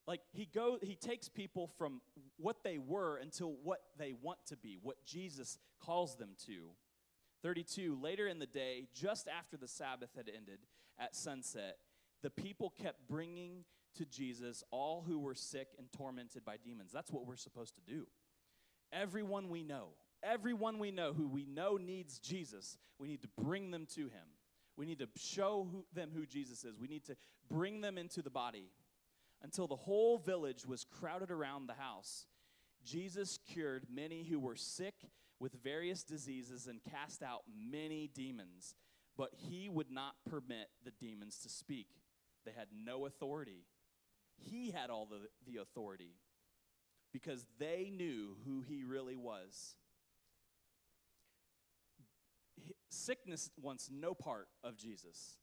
Like 0.05 0.21
he 0.31 0.45
go 0.45 0.77
he 0.81 0.95
takes 0.95 1.29
people 1.29 1.67
from 1.67 2.01
what 2.37 2.63
they 2.63 2.77
were 2.77 3.17
until 3.17 3.55
what 3.63 3.79
they 3.97 4.13
want 4.13 4.39
to 4.47 4.57
be, 4.57 4.77
what 4.81 4.97
Jesus 5.05 5.57
calls 5.83 6.15
them 6.17 6.31
to. 6.45 6.71
32 7.41 7.97
Later 8.01 8.27
in 8.27 8.39
the 8.39 8.45
day, 8.45 8.87
just 8.93 9.27
after 9.27 9.55
the 9.55 9.67
Sabbath 9.67 10.09
had 10.15 10.29
ended 10.35 10.59
at 10.99 11.15
sunset, 11.15 11.77
the 12.21 12.29
people 12.29 12.73
kept 12.81 13.07
bringing 13.07 13.63
to 13.97 14.05
Jesus 14.05 14.63
all 14.71 15.03
who 15.07 15.19
were 15.19 15.35
sick 15.35 15.69
and 15.77 15.91
tormented 15.91 16.45
by 16.45 16.57
demons. 16.57 16.91
That's 16.91 17.11
what 17.11 17.25
we're 17.25 17.35
supposed 17.35 17.75
to 17.75 17.81
do. 17.81 18.07
Everyone 18.91 19.49
we 19.49 19.63
know, 19.63 19.89
everyone 20.23 20.79
we 20.79 20.91
know 20.91 21.13
who 21.13 21.27
we 21.27 21.45
know 21.45 21.77
needs 21.77 22.19
Jesus, 22.19 22.77
we 22.97 23.07
need 23.07 23.21
to 23.21 23.29
bring 23.37 23.71
them 23.71 23.87
to 23.95 24.01
him. 24.01 24.27
We 24.77 24.85
need 24.85 24.99
to 24.99 25.09
show 25.17 25.67
who, 25.71 25.85
them 25.93 26.11
who 26.13 26.25
Jesus 26.25 26.63
is. 26.63 26.79
We 26.79 26.87
need 26.87 27.05
to 27.05 27.17
bring 27.49 27.81
them 27.81 27.97
into 27.97 28.21
the 28.21 28.29
body 28.29 28.71
until 29.43 29.67
the 29.67 29.75
whole 29.75 30.17
village 30.17 30.65
was 30.65 30.85
crowded 30.85 31.31
around 31.31 31.67
the 31.67 31.73
house. 31.73 32.25
Jesus 32.83 33.37
cured 33.51 33.85
many 33.93 34.23
who 34.23 34.39
were 34.39 34.55
sick 34.55 34.95
with 35.39 35.53
various 35.63 36.03
diseases 36.03 36.67
and 36.67 36.79
cast 36.89 37.21
out 37.23 37.41
many 37.69 38.09
demons, 38.13 38.75
but 39.17 39.31
he 39.33 39.69
would 39.69 39.91
not 39.91 40.15
permit 40.29 40.69
the 40.83 40.91
demons 40.91 41.39
to 41.39 41.49
speak. 41.49 41.87
They 42.45 42.51
had 42.51 42.67
no 42.73 43.05
authority. 43.05 43.65
He 44.37 44.71
had 44.71 44.89
all 44.89 45.05
the, 45.05 45.27
the 45.51 45.61
authority 45.61 46.15
because 47.11 47.45
they 47.59 47.91
knew 47.95 48.37
who 48.45 48.61
he 48.61 48.83
really 48.83 49.15
was 49.15 49.75
sickness 52.89 53.49
wants 53.61 53.89
no 53.91 54.13
part 54.13 54.47
of 54.63 54.77
Jesus. 54.77 55.37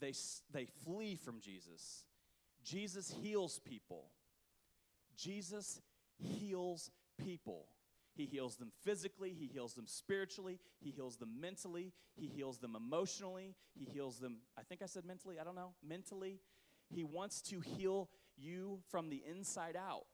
They, 0.00 0.12
they 0.52 0.66
flee 0.84 1.16
from 1.16 1.40
Jesus. 1.40 2.06
Jesus 2.64 3.14
heals 3.22 3.60
people. 3.64 4.06
Jesus 5.16 5.80
heals 6.18 6.90
people. 7.22 7.66
He 8.14 8.26
heals 8.26 8.56
them 8.56 8.72
physically, 8.84 9.34
he 9.38 9.46
heals 9.46 9.74
them 9.74 9.86
spiritually, 9.86 10.60
he 10.80 10.90
heals 10.90 11.16
them 11.16 11.40
mentally, 11.40 11.92
he 12.14 12.26
heals 12.26 12.58
them 12.58 12.76
emotionally, 12.76 13.54
he 13.74 13.86
heals 13.86 14.18
them, 14.18 14.38
I 14.58 14.62
think 14.62 14.82
I 14.82 14.86
said 14.86 15.04
mentally, 15.06 15.40
I 15.40 15.44
don't 15.44 15.54
know, 15.54 15.72
mentally. 15.86 16.40
He 16.88 17.04
wants 17.04 17.40
to 17.42 17.60
heal 17.60 18.10
you 18.36 18.80
from 18.90 19.08
the 19.08 19.22
inside 19.26 19.76
out. 19.76 20.04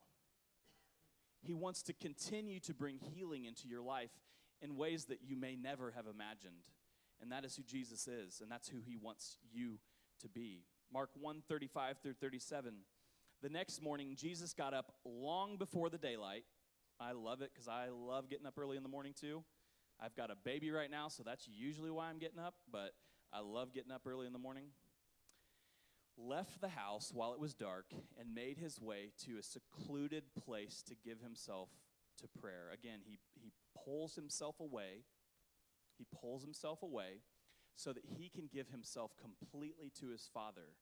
He 1.40 1.54
wants 1.54 1.82
to 1.84 1.92
continue 1.92 2.60
to 2.60 2.74
bring 2.74 2.98
healing 2.98 3.46
into 3.46 3.66
your 3.66 3.82
life 3.82 4.10
in 4.60 4.76
ways 4.76 5.06
that 5.06 5.20
you 5.24 5.36
may 5.36 5.56
never 5.56 5.92
have 5.92 6.06
imagined. 6.06 6.62
And 7.20 7.32
that 7.32 7.44
is 7.44 7.56
who 7.56 7.62
Jesus 7.62 8.06
is, 8.06 8.40
and 8.40 8.50
that's 8.50 8.68
who 8.68 8.78
he 8.84 8.96
wants 8.96 9.38
you 9.52 9.78
to 10.20 10.28
be. 10.28 10.62
Mark 10.92 11.10
1 11.20 11.42
35 11.48 11.98
through 11.98 12.14
37. 12.14 12.74
The 13.42 13.48
next 13.48 13.82
morning, 13.82 14.14
Jesus 14.16 14.52
got 14.52 14.74
up 14.74 14.92
long 15.04 15.58
before 15.58 15.90
the 15.90 15.98
daylight. 15.98 16.44
I 17.00 17.12
love 17.12 17.42
it 17.42 17.50
because 17.52 17.68
I 17.68 17.88
love 17.90 18.28
getting 18.28 18.46
up 18.46 18.58
early 18.58 18.76
in 18.76 18.82
the 18.82 18.88
morning 18.88 19.14
too. 19.18 19.44
I've 20.00 20.14
got 20.14 20.30
a 20.30 20.36
baby 20.36 20.70
right 20.70 20.90
now, 20.90 21.08
so 21.08 21.22
that's 21.22 21.48
usually 21.48 21.90
why 21.90 22.08
I'm 22.08 22.18
getting 22.18 22.38
up, 22.38 22.54
but 22.70 22.92
I 23.32 23.40
love 23.40 23.72
getting 23.72 23.92
up 23.92 24.02
early 24.06 24.26
in 24.26 24.32
the 24.32 24.38
morning. 24.38 24.66
Left 26.16 26.60
the 26.60 26.68
house 26.68 27.10
while 27.14 27.32
it 27.32 27.40
was 27.40 27.54
dark 27.54 27.86
and 28.18 28.34
made 28.34 28.58
his 28.58 28.80
way 28.80 29.12
to 29.26 29.38
a 29.38 29.42
secluded 29.42 30.24
place 30.44 30.82
to 30.88 30.94
give 30.94 31.20
himself 31.20 31.68
to 32.20 32.40
prayer. 32.40 32.70
Again, 32.72 33.00
he, 33.04 33.18
he 33.40 33.52
pulls 33.84 34.14
himself 34.16 34.58
away. 34.60 35.04
He 35.96 36.06
pulls 36.20 36.42
himself 36.42 36.82
away 36.82 37.22
so 37.76 37.92
that 37.92 38.04
he 38.18 38.28
can 38.28 38.48
give 38.52 38.68
himself 38.68 39.12
completely 39.20 39.92
to 40.00 40.08
his 40.08 40.28
Father, 40.32 40.74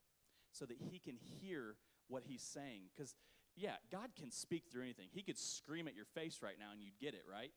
so 0.51 0.65
that 0.65 0.77
he 0.91 0.97
can 0.97 1.15
hear 1.15 1.75
what 2.07 2.23
he's 2.25 2.41
saying. 2.41 2.89
Because, 2.95 3.15
yeah, 3.57 3.75
God 3.91 4.09
can 4.17 4.31
speak 4.31 4.65
through 4.71 4.83
anything. 4.83 5.07
He 5.11 5.23
could 5.23 5.37
scream 5.37 5.87
at 5.87 5.95
your 5.95 6.05
face 6.05 6.39
right 6.43 6.55
now 6.59 6.71
and 6.71 6.81
you'd 6.81 6.99
get 6.99 7.13
it, 7.13 7.23
right? 7.29 7.51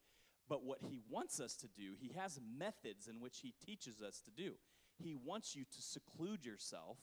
But 0.49 0.65
what 0.65 0.79
he 0.83 1.01
wants 1.09 1.39
us 1.39 1.55
to 1.57 1.69
do, 1.69 1.93
he 2.01 2.13
has 2.19 2.41
methods 2.59 3.07
in 3.07 3.21
which 3.21 3.41
he 3.43 3.55
teaches 3.65 4.01
us 4.03 4.21
to 4.23 4.31
do. 4.31 4.55
He 4.97 5.15
wants 5.15 5.55
you 5.55 5.65
to 5.65 5.83
seclude 5.83 6.45
yourself 6.45 6.99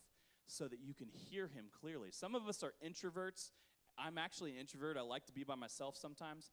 so 0.48 0.68
that 0.68 0.80
you 0.82 0.94
can 0.94 1.08
hear 1.08 1.48
him 1.48 1.66
clearly. 1.80 2.10
Some 2.12 2.36
of 2.36 2.48
us 2.48 2.64
are 2.64 2.74
introverts. 2.86 3.52
I'm 3.98 4.18
actually 4.18 4.52
an 4.52 4.58
introvert. 4.58 4.98
I 4.98 5.02
like 5.02 5.26
to 5.28 5.34
be 5.34 5.44
by 5.44 5.56
myself 5.56 5.96
sometimes. 5.96 6.52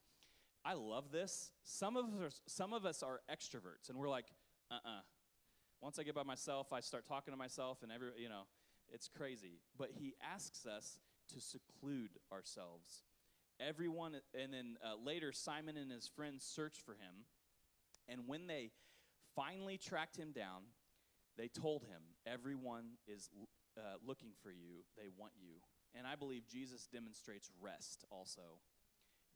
I 0.64 0.74
love 0.74 1.10
this. 1.10 1.50
Some 1.64 1.96
of 1.96 2.06
us 2.06 2.20
are, 2.20 2.30
some 2.46 2.72
of 2.72 2.86
us 2.86 3.02
are 3.02 3.20
extroverts 3.30 3.88
and 3.88 3.98
we're 3.98 4.08
like, 4.08 4.26
"Uh-uh. 4.70 5.00
Once 5.80 5.98
I 5.98 6.02
get 6.02 6.14
by 6.14 6.22
myself, 6.22 6.72
I 6.72 6.80
start 6.80 7.06
talking 7.06 7.32
to 7.32 7.36
myself 7.36 7.82
and 7.82 7.92
every, 7.92 8.10
you 8.16 8.28
know, 8.28 8.42
it's 8.88 9.08
crazy. 9.08 9.60
But 9.76 9.90
he 9.92 10.14
asks 10.22 10.64
us 10.64 10.98
to 11.32 11.40
seclude 11.40 12.10
ourselves. 12.32 13.04
Everyone, 13.60 14.14
and 14.38 14.52
then 14.52 14.76
uh, 14.84 14.94
later, 15.02 15.32
Simon 15.32 15.76
and 15.76 15.90
his 15.90 16.08
friends 16.08 16.44
searched 16.44 16.82
for 16.84 16.92
him. 16.92 17.24
And 18.08 18.22
when 18.26 18.46
they 18.46 18.70
finally 19.36 19.78
tracked 19.78 20.16
him 20.16 20.32
down, 20.32 20.62
they 21.36 21.48
told 21.48 21.82
him, 21.82 22.02
Everyone 22.26 22.98
is 23.06 23.30
uh, 23.76 23.96
looking 24.06 24.30
for 24.42 24.50
you, 24.50 24.84
they 24.96 25.08
want 25.16 25.32
you. 25.40 25.54
And 25.96 26.06
I 26.06 26.16
believe 26.16 26.46
Jesus 26.48 26.88
demonstrates 26.92 27.50
rest 27.60 28.04
also. 28.10 28.58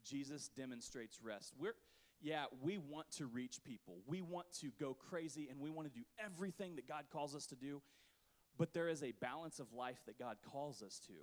Jesus 0.03 0.49
demonstrates 0.49 1.19
rest. 1.23 1.53
We're, 1.57 1.75
yeah, 2.21 2.45
we 2.61 2.77
want 2.77 3.11
to 3.17 3.27
reach 3.27 3.63
people. 3.63 3.97
We 4.07 4.21
want 4.21 4.47
to 4.61 4.71
go 4.79 4.93
crazy 4.93 5.47
and 5.49 5.59
we 5.59 5.69
want 5.69 5.87
to 5.87 5.93
do 5.93 6.05
everything 6.23 6.75
that 6.75 6.87
God 6.87 7.05
calls 7.11 7.35
us 7.35 7.45
to 7.47 7.55
do. 7.55 7.81
But 8.57 8.73
there 8.73 8.89
is 8.89 9.03
a 9.03 9.13
balance 9.21 9.59
of 9.59 9.71
life 9.73 9.99
that 10.05 10.19
God 10.19 10.37
calls 10.51 10.83
us 10.83 10.99
to. 11.07 11.13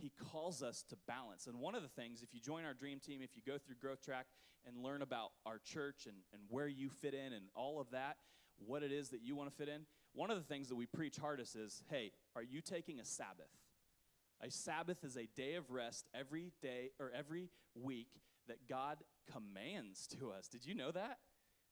He 0.00 0.12
calls 0.32 0.62
us 0.62 0.84
to 0.90 0.96
balance. 1.06 1.46
And 1.46 1.60
one 1.60 1.74
of 1.74 1.82
the 1.82 1.88
things, 1.88 2.22
if 2.22 2.34
you 2.34 2.40
join 2.40 2.64
our 2.64 2.74
dream 2.74 3.00
team, 3.00 3.20
if 3.22 3.36
you 3.36 3.42
go 3.46 3.58
through 3.58 3.76
Growth 3.80 4.02
Track 4.02 4.26
and 4.66 4.82
learn 4.82 5.02
about 5.02 5.30
our 5.44 5.58
church 5.58 6.06
and, 6.06 6.16
and 6.32 6.42
where 6.48 6.68
you 6.68 6.90
fit 6.90 7.14
in 7.14 7.32
and 7.32 7.46
all 7.54 7.80
of 7.80 7.90
that, 7.90 8.16
what 8.58 8.82
it 8.82 8.92
is 8.92 9.10
that 9.10 9.22
you 9.22 9.36
want 9.36 9.50
to 9.50 9.56
fit 9.56 9.68
in, 9.68 9.82
one 10.14 10.30
of 10.30 10.38
the 10.38 10.44
things 10.44 10.68
that 10.68 10.76
we 10.76 10.86
preach 10.86 11.16
hardest 11.16 11.56
is 11.56 11.82
hey, 11.90 12.12
are 12.34 12.42
you 12.42 12.60
taking 12.60 13.00
a 13.00 13.04
Sabbath? 13.04 13.50
A 14.42 14.50
Sabbath 14.50 15.02
is 15.04 15.16
a 15.16 15.28
day 15.34 15.54
of 15.54 15.70
rest 15.70 16.08
every 16.14 16.52
day 16.60 16.90
or 17.00 17.10
every 17.16 17.50
week 17.74 18.08
that 18.48 18.68
God 18.68 18.98
commands 19.32 20.06
to 20.18 20.30
us. 20.30 20.48
Did 20.48 20.64
you 20.66 20.74
know 20.74 20.90
that? 20.92 21.18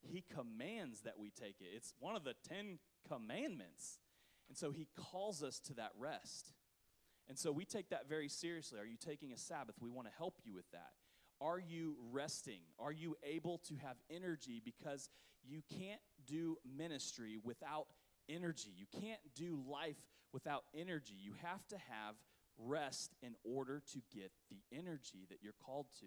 He 0.01 0.25
commands 0.35 1.01
that 1.03 1.19
we 1.19 1.31
take 1.31 1.57
it. 1.61 1.69
It's 1.75 1.95
one 1.99 2.17
of 2.17 2.25
the 2.25 2.35
10 2.49 2.79
commandments. 3.09 3.99
And 4.49 4.57
so 4.57 4.71
he 4.71 4.89
calls 4.97 5.43
us 5.43 5.59
to 5.61 5.75
that 5.75 5.93
rest. 5.99 6.53
And 7.29 7.39
so 7.39 7.51
we 7.51 7.65
take 7.65 7.89
that 7.91 8.09
very 8.09 8.29
seriously. 8.29 8.79
Are 8.79 8.87
you 8.87 8.97
taking 8.99 9.33
a 9.33 9.39
Sabbath? 9.39 9.77
We 9.81 9.91
want 9.91 10.09
to 10.09 10.15
help 10.17 10.35
you 10.45 10.55
with 10.55 10.71
that. 10.73 10.93
Are 11.41 11.59
you 11.59 11.97
resting? 12.13 12.61
Are 12.79 12.93
you 12.93 13.17
able 13.23 13.59
to 13.69 13.75
have 13.77 13.97
energy? 14.11 14.61
Because 14.65 15.09
you 15.43 15.63
can't 15.79 16.01
do 16.27 16.57
ministry 16.77 17.39
without 17.43 17.87
energy. 18.29 18.71
You 18.77 18.87
can't 19.01 19.21
do 19.35 19.63
life 19.69 19.97
without 20.33 20.65
energy. 20.75 21.15
You 21.19 21.33
have 21.43 21.67
to 21.69 21.77
have 21.77 22.15
rest 22.59 23.15
in 23.23 23.35
order 23.45 23.83
to 23.93 24.01
get 24.15 24.31
the 24.51 24.61
energy 24.77 25.27
that 25.31 25.39
you're 25.43 25.55
called 25.65 25.87
to. 26.01 26.07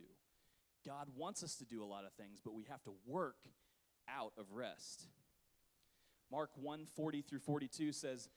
God 0.85 1.07
wants 1.15 1.43
us 1.43 1.55
to 1.55 1.65
do 1.65 1.83
a 1.83 1.85
lot 1.85 2.05
of 2.05 2.13
things, 2.13 2.39
but 2.43 2.53
we 2.53 2.63
have 2.69 2.83
to 2.83 2.93
work 3.05 3.37
out 4.07 4.31
of 4.37 4.45
rest. 4.51 5.07
Mark 6.31 6.51
1 6.55 6.85
40 6.95 7.21
through 7.21 7.39
42 7.39 7.91
says, 7.91 8.29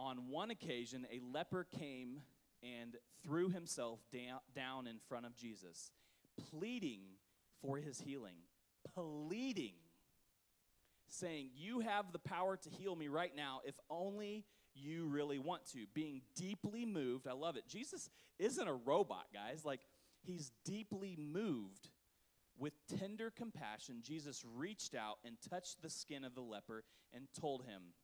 On 0.00 0.30
one 0.30 0.50
occasion, 0.50 1.06
a 1.12 1.20
leper 1.30 1.66
came 1.78 2.22
and 2.62 2.96
threw 3.22 3.50
himself 3.50 4.00
down, 4.10 4.40
down 4.54 4.86
in 4.86 4.96
front 5.08 5.26
of 5.26 5.36
Jesus, 5.36 5.92
pleading 6.50 7.00
for 7.60 7.76
his 7.76 8.00
healing. 8.00 8.36
Pleading, 8.94 9.74
saying, 11.08 11.50
You 11.54 11.80
have 11.80 12.12
the 12.12 12.18
power 12.18 12.56
to 12.56 12.70
heal 12.70 12.96
me 12.96 13.08
right 13.08 13.32
now 13.36 13.60
if 13.66 13.74
only 13.90 14.46
you 14.74 15.06
really 15.06 15.38
want 15.38 15.66
to. 15.72 15.84
Being 15.92 16.22
deeply 16.34 16.86
moved, 16.86 17.28
I 17.28 17.32
love 17.32 17.56
it. 17.56 17.68
Jesus 17.68 18.08
isn't 18.38 18.66
a 18.66 18.72
robot, 18.72 19.26
guys. 19.34 19.66
Like, 19.66 19.80
he's 20.22 20.50
deeply 20.64 21.14
moved 21.18 21.90
with 22.60 22.74
tender 22.98 23.32
compassion, 23.34 24.02
Jesus 24.02 24.44
reached 24.54 24.94
out 24.94 25.18
and 25.24 25.36
touched 25.48 25.80
the 25.80 25.88
skin 25.88 26.24
of 26.24 26.34
the 26.34 26.42
leper 26.42 26.84
and 27.12 27.26
told 27.40 27.64
him, 27.64 27.94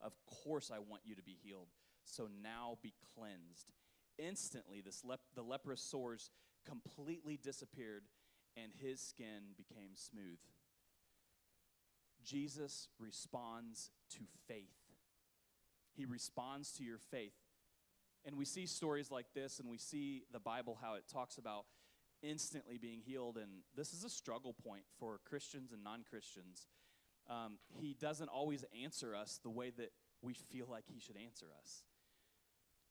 Of 0.00 0.12
course, 0.44 0.70
I 0.74 0.78
want 0.78 1.02
you 1.04 1.14
to 1.14 1.22
be 1.22 1.36
healed. 1.42 1.68
So 2.04 2.28
now 2.42 2.78
be 2.82 2.94
cleansed. 3.14 3.72
Instantly, 4.18 4.80
this 4.80 5.04
lep- 5.04 5.20
the 5.34 5.42
leprous 5.42 5.82
sores 5.82 6.30
completely 6.64 7.36
disappeared 7.36 8.04
and 8.56 8.72
his 8.80 9.00
skin 9.00 9.54
became 9.56 9.90
smooth. 9.94 10.38
Jesus 12.24 12.88
responds 12.98 13.90
to 14.10 14.20
faith. 14.48 14.64
He 15.94 16.04
responds 16.04 16.72
to 16.72 16.84
your 16.84 16.98
faith. 16.98 17.34
And 18.24 18.36
we 18.36 18.44
see 18.44 18.66
stories 18.66 19.10
like 19.10 19.26
this, 19.34 19.60
and 19.60 19.68
we 19.68 19.78
see 19.78 20.24
the 20.32 20.40
Bible 20.40 20.76
how 20.82 20.94
it 20.94 21.04
talks 21.10 21.38
about 21.38 21.66
instantly 22.22 22.76
being 22.76 23.00
healed. 23.00 23.36
And 23.36 23.62
this 23.76 23.92
is 23.92 24.02
a 24.02 24.10
struggle 24.10 24.52
point 24.52 24.82
for 24.98 25.20
Christians 25.24 25.72
and 25.72 25.84
non 25.84 26.02
Christians. 26.08 26.66
Um, 27.28 27.58
he 27.80 27.94
doesn't 27.98 28.28
always 28.28 28.64
answer 28.82 29.14
us 29.14 29.40
the 29.42 29.50
way 29.50 29.72
that 29.76 29.92
we 30.22 30.34
feel 30.34 30.66
like 30.70 30.84
he 30.86 31.00
should 31.00 31.16
answer 31.16 31.46
us. 31.60 31.82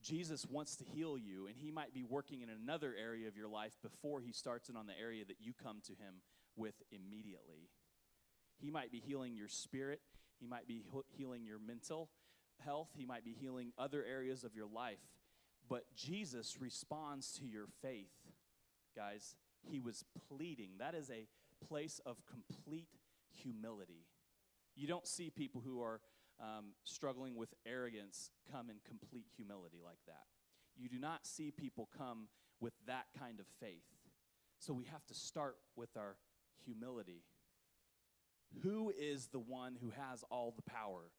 Jesus 0.01 0.45
wants 0.45 0.75
to 0.77 0.83
heal 0.83 1.17
you, 1.17 1.47
and 1.47 1.55
he 1.57 1.71
might 1.71 1.93
be 1.93 2.03
working 2.03 2.41
in 2.41 2.49
another 2.49 2.93
area 2.99 3.27
of 3.27 3.37
your 3.37 3.47
life 3.47 3.73
before 3.81 4.21
he 4.21 4.31
starts 4.31 4.69
in 4.69 4.75
on 4.75 4.87
the 4.87 4.99
area 4.99 5.25
that 5.25 5.37
you 5.39 5.53
come 5.53 5.79
to 5.85 5.93
him 5.93 6.21
with 6.55 6.75
immediately. 6.91 7.69
He 8.57 8.69
might 8.69 8.91
be 8.91 8.99
healing 8.99 9.35
your 9.35 9.47
spirit, 9.47 10.01
he 10.39 10.47
might 10.47 10.67
be 10.67 10.83
healing 11.17 11.45
your 11.45 11.59
mental 11.59 12.09
health, 12.63 12.89
he 12.95 13.05
might 13.05 13.25
be 13.25 13.33
healing 13.33 13.71
other 13.77 14.03
areas 14.03 14.43
of 14.43 14.53
your 14.53 14.67
life. 14.67 14.99
But 15.67 15.85
Jesus 15.95 16.57
responds 16.59 17.31
to 17.39 17.45
your 17.45 17.65
faith 17.81 18.11
guys, 18.95 19.35
he 19.61 19.79
was 19.79 20.05
pleading. 20.29 20.71
That 20.79 20.95
is 20.95 21.09
a 21.09 21.27
place 21.67 21.99
of 22.05 22.17
complete 22.25 22.87
humility. 23.31 24.05
You 24.75 24.87
don't 24.87 25.07
see 25.07 25.29
people 25.29 25.61
who 25.65 25.81
are 25.81 26.01
um, 26.39 26.73
struggling 26.83 27.35
with 27.35 27.53
arrogance 27.65 28.31
come 28.51 28.69
in 28.69 28.77
complete 28.85 29.27
humility 29.35 29.79
like 29.83 29.99
that. 30.07 30.23
You 30.77 30.89
do 30.89 30.99
not 30.99 31.25
see 31.25 31.51
people 31.51 31.89
come 31.97 32.27
with 32.59 32.73
that 32.87 33.05
kind 33.17 33.39
of 33.39 33.45
faith. 33.59 33.85
So 34.59 34.73
we 34.73 34.85
have 34.85 35.05
to 35.07 35.13
start 35.13 35.57
with 35.75 35.95
our 35.97 36.17
humility. 36.65 37.23
Who 38.63 38.91
is 38.97 39.27
the 39.27 39.39
one 39.39 39.77
who 39.81 39.91
has 39.91 40.23
all 40.29 40.53
the 40.55 40.69
power? 40.69 41.11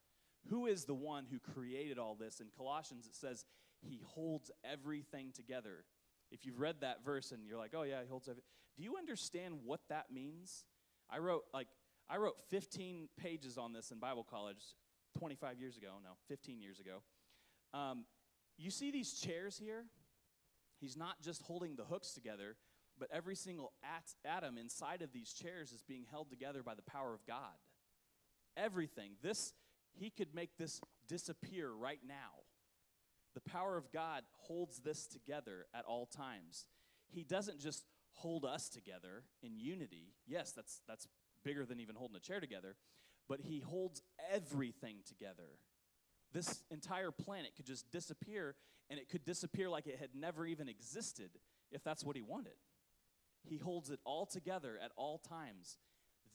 Who 0.48 0.66
is 0.66 0.84
the 0.84 0.94
one 0.94 1.26
who 1.30 1.38
created 1.38 1.98
all 1.98 2.14
this? 2.14 2.40
In 2.40 2.46
Colossians, 2.56 3.06
it 3.06 3.14
says, 3.14 3.44
He 3.80 4.00
holds 4.04 4.50
everything 4.64 5.32
together. 5.34 5.84
If 6.30 6.44
you've 6.44 6.60
read 6.60 6.76
that 6.80 7.04
verse 7.04 7.32
and 7.32 7.46
you're 7.46 7.58
like, 7.58 7.72
oh 7.74 7.82
yeah, 7.82 8.02
he 8.02 8.08
holds 8.08 8.28
everything, 8.28 8.48
do 8.76 8.82
you 8.82 8.96
understand 8.96 9.54
what 9.64 9.80
that 9.88 10.06
means? 10.12 10.64
I 11.08 11.18
wrote 11.18 11.44
like 11.54 11.68
I 12.08 12.18
wrote 12.18 12.36
15 12.50 13.08
pages 13.18 13.58
on 13.58 13.72
this 13.72 13.90
in 13.90 13.98
Bible 13.98 14.26
college 14.28 14.74
25 15.18 15.58
years 15.58 15.76
ago. 15.76 15.88
No, 16.02 16.10
15 16.28 16.60
years 16.60 16.78
ago. 16.80 17.02
Um, 17.74 18.04
you 18.56 18.70
see 18.70 18.90
these 18.90 19.12
chairs 19.12 19.58
here? 19.58 19.84
He's 20.80 20.96
not 20.96 21.20
just 21.22 21.42
holding 21.42 21.76
the 21.76 21.84
hooks 21.84 22.12
together, 22.12 22.56
but 22.98 23.08
every 23.12 23.34
single 23.34 23.72
at- 23.82 24.14
atom 24.24 24.58
inside 24.58 25.02
of 25.02 25.12
these 25.12 25.32
chairs 25.32 25.72
is 25.72 25.82
being 25.82 26.04
held 26.10 26.30
together 26.30 26.62
by 26.62 26.74
the 26.74 26.82
power 26.82 27.12
of 27.14 27.26
God. 27.26 27.56
Everything. 28.56 29.12
This 29.22 29.52
he 29.98 30.10
could 30.10 30.34
make 30.34 30.58
this 30.58 30.80
disappear 31.08 31.70
right 31.72 32.00
now. 32.06 32.44
The 33.34 33.40
power 33.40 33.76
of 33.76 33.90
God 33.92 34.24
holds 34.32 34.80
this 34.80 35.06
together 35.06 35.66
at 35.74 35.84
all 35.84 36.06
times. 36.06 36.66
He 37.08 37.24
doesn't 37.24 37.60
just 37.60 37.84
hold 38.12 38.44
us 38.44 38.68
together 38.68 39.24
in 39.42 39.58
unity. 39.58 40.14
Yes, 40.26 40.52
that's, 40.52 40.80
that's 40.88 41.06
bigger 41.44 41.64
than 41.64 41.80
even 41.80 41.96
holding 41.96 42.16
a 42.16 42.20
chair 42.20 42.40
together, 42.40 42.76
but 43.28 43.40
He 43.40 43.60
holds 43.60 44.02
everything 44.32 44.98
together. 45.06 45.58
This 46.32 46.62
entire 46.70 47.10
planet 47.10 47.52
could 47.56 47.66
just 47.66 47.90
disappear, 47.90 48.56
and 48.90 48.98
it 48.98 49.08
could 49.08 49.24
disappear 49.24 49.68
like 49.68 49.86
it 49.86 49.98
had 49.98 50.10
never 50.14 50.46
even 50.46 50.68
existed 50.68 51.30
if 51.70 51.82
that's 51.82 52.04
what 52.04 52.16
He 52.16 52.22
wanted. 52.22 52.56
He 53.44 53.58
holds 53.58 53.90
it 53.90 54.00
all 54.04 54.26
together 54.26 54.78
at 54.82 54.90
all 54.96 55.18
times. 55.18 55.78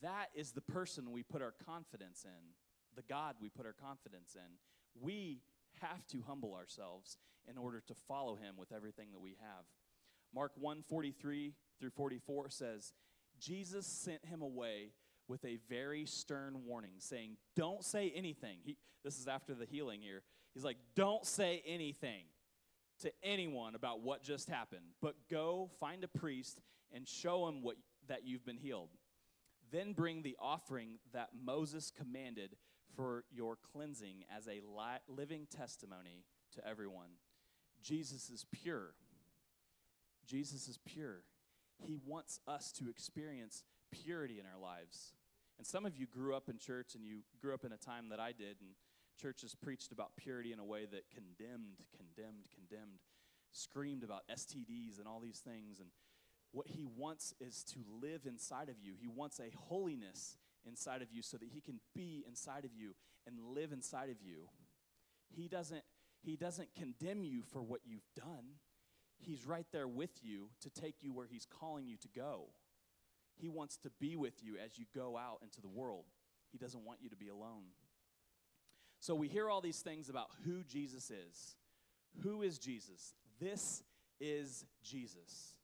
That 0.01 0.29
is 0.33 0.51
the 0.51 0.61
person 0.61 1.11
we 1.11 1.23
put 1.23 1.41
our 1.41 1.53
confidence 1.65 2.25
in, 2.25 2.55
the 2.95 3.03
God 3.03 3.35
we 3.41 3.49
put 3.49 3.65
our 3.65 3.73
confidence 3.73 4.35
in. 4.35 4.57
We 4.99 5.41
have 5.81 6.05
to 6.07 6.23
humble 6.27 6.53
ourselves 6.53 7.17
in 7.49 7.57
order 7.57 7.81
to 7.87 7.93
follow 8.07 8.35
him 8.35 8.55
with 8.57 8.71
everything 8.71 9.11
that 9.11 9.21
we 9.21 9.37
have. 9.39 9.65
Mark 10.33 10.51
1 10.55 10.83
43 10.87 11.53
through 11.79 11.89
44 11.89 12.49
says, 12.49 12.93
Jesus 13.41 13.88
sent 13.88 14.23
him 14.25 14.41
away 14.41 14.91
with 15.27 15.43
a 15.45 15.58
very 15.67 16.06
stern 16.06 16.65
warning, 16.65 16.93
saying, 16.99 17.38
Don't 17.56 17.84
say 17.84 18.12
anything. 18.15 18.60
He, 18.63 18.77
this 19.04 19.17
is 19.17 19.27
after 19.27 19.56
the 19.56 19.65
healing 19.65 20.01
here. 20.01 20.21
He's 20.54 20.63
like, 20.63 20.77
Don't 20.95 21.25
say 21.25 21.63
anything 21.65 22.25
to 23.01 23.12
anyone 23.23 23.73
about 23.73 24.01
what 24.01 24.21
just 24.21 24.47
happened, 24.47 24.86
but 25.01 25.15
go 25.30 25.71
find 25.80 26.04
a 26.04 26.08
priest 26.08 26.62
and 26.93 27.08
show 27.08 27.47
him 27.47 27.63
what, 27.63 27.77
that 28.08 28.25
you've 28.25 28.45
been 28.45 28.58
healed. 28.58 28.89
Then 29.71 29.93
bring 29.93 30.21
the 30.21 30.38
offering 30.39 30.99
that 31.13 31.30
Moses 31.43 31.91
commanded 31.91 32.58
for 32.95 33.23
your 33.32 33.58
cleansing 33.73 34.25
as 34.36 34.47
a 34.47 34.62
li- 34.62 35.01
living 35.08 35.47
testimony 35.49 36.25
to 36.56 36.67
everyone. 36.67 37.12
Jesus 37.82 38.30
is 38.30 38.45
pure. 38.51 38.93
Jesus 40.27 40.67
is 40.67 40.77
pure. 40.86 41.23
He 41.85 41.97
wants 42.05 42.39
us 42.47 42.71
to 42.73 42.89
experience 42.89 43.63
purity 43.91 44.39
in 44.39 44.45
our 44.45 44.59
lives. 44.59 45.13
And 45.57 45.67
some 45.67 45.85
of 45.85 45.95
you 45.95 46.07
grew 46.07 46.35
up 46.35 46.49
in 46.49 46.57
church 46.57 46.95
and 46.95 47.05
you 47.05 47.19
grew 47.39 47.53
up 47.53 47.65
in 47.65 47.71
a 47.71 47.77
time 47.77 48.09
that 48.09 48.19
I 48.19 48.31
did, 48.31 48.57
and 48.61 48.71
churches 49.21 49.55
preached 49.55 49.91
about 49.91 50.15
purity 50.17 50.51
in 50.51 50.59
a 50.59 50.65
way 50.65 50.85
that 50.85 51.09
condemned, 51.13 51.77
condemned, 51.95 52.47
condemned, 52.53 52.99
screamed 53.51 54.03
about 54.03 54.23
STDs 54.31 54.97
and 54.97 55.07
all 55.07 55.19
these 55.19 55.39
things. 55.39 55.79
And 55.79 55.89
what 56.51 56.67
he 56.67 56.85
wants 56.85 57.33
is 57.39 57.63
to 57.65 57.79
live 58.01 58.25
inside 58.25 58.69
of 58.69 58.75
you. 58.81 58.93
He 58.99 59.07
wants 59.07 59.39
a 59.39 59.55
holiness 59.55 60.37
inside 60.65 61.01
of 61.01 61.11
you 61.11 61.21
so 61.21 61.37
that 61.37 61.49
he 61.49 61.61
can 61.61 61.79
be 61.93 62.23
inside 62.27 62.65
of 62.65 62.71
you 62.75 62.93
and 63.27 63.35
live 63.53 63.71
inside 63.71 64.09
of 64.09 64.21
you. 64.21 64.49
He 65.29 65.47
doesn't 65.47 65.83
he 66.23 66.35
doesn't 66.35 66.69
condemn 66.75 67.23
you 67.23 67.41
for 67.41 67.63
what 67.63 67.81
you've 67.83 68.07
done. 68.15 68.57
He's 69.25 69.45
right 69.45 69.65
there 69.71 69.88
with 69.88 70.23
you 70.23 70.49
to 70.62 70.69
take 70.69 70.95
you 71.01 71.13
where 71.13 71.27
he's 71.27 71.45
calling 71.60 71.88
you 71.88 71.97
to 71.97 72.07
go. 72.07 72.47
He 73.36 73.49
wants 73.49 73.77
to 73.77 73.89
be 73.99 74.15
with 74.15 74.43
you 74.43 74.57
as 74.63 74.77
you 74.77 74.86
go 74.93 75.17
out 75.17 75.39
into 75.41 75.62
the 75.62 75.69
world. 75.69 76.05
He 76.51 76.57
doesn't 76.57 76.84
want 76.84 76.99
you 77.01 77.10
to 77.10 77.15
be 77.15 77.29
alone. 77.29 77.63
So 78.99 79.15
we 79.15 79.27
hear 79.27 79.49
all 79.49 79.62
these 79.62 79.79
things 79.79 80.10
about 80.10 80.27
who 80.45 80.63
Jesus 80.63 81.10
is. 81.10 81.55
Who 82.23 82.41
is 82.41 82.60
Jesus? 82.60 83.13
This 83.39 83.84
is 84.19 84.65
Jesus. 84.84 85.55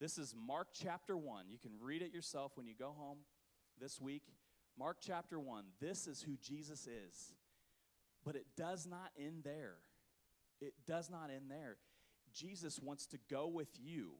This 0.00 0.18
is 0.18 0.34
Mark 0.46 0.68
chapter 0.72 1.16
1. 1.16 1.46
You 1.48 1.58
can 1.58 1.72
read 1.80 2.02
it 2.02 2.12
yourself 2.12 2.52
when 2.54 2.66
you 2.66 2.74
go 2.78 2.94
home 2.96 3.18
this 3.80 4.00
week. 4.00 4.22
Mark 4.78 4.98
chapter 5.00 5.38
1. 5.38 5.64
This 5.80 6.06
is 6.06 6.22
who 6.22 6.36
Jesus 6.36 6.86
is. 6.86 7.34
But 8.24 8.36
it 8.36 8.46
does 8.56 8.86
not 8.86 9.10
end 9.18 9.42
there. 9.44 9.76
It 10.60 10.74
does 10.86 11.10
not 11.10 11.30
end 11.34 11.50
there. 11.50 11.76
Jesus 12.32 12.78
wants 12.80 13.06
to 13.06 13.18
go 13.30 13.46
with 13.48 13.68
you, 13.78 14.12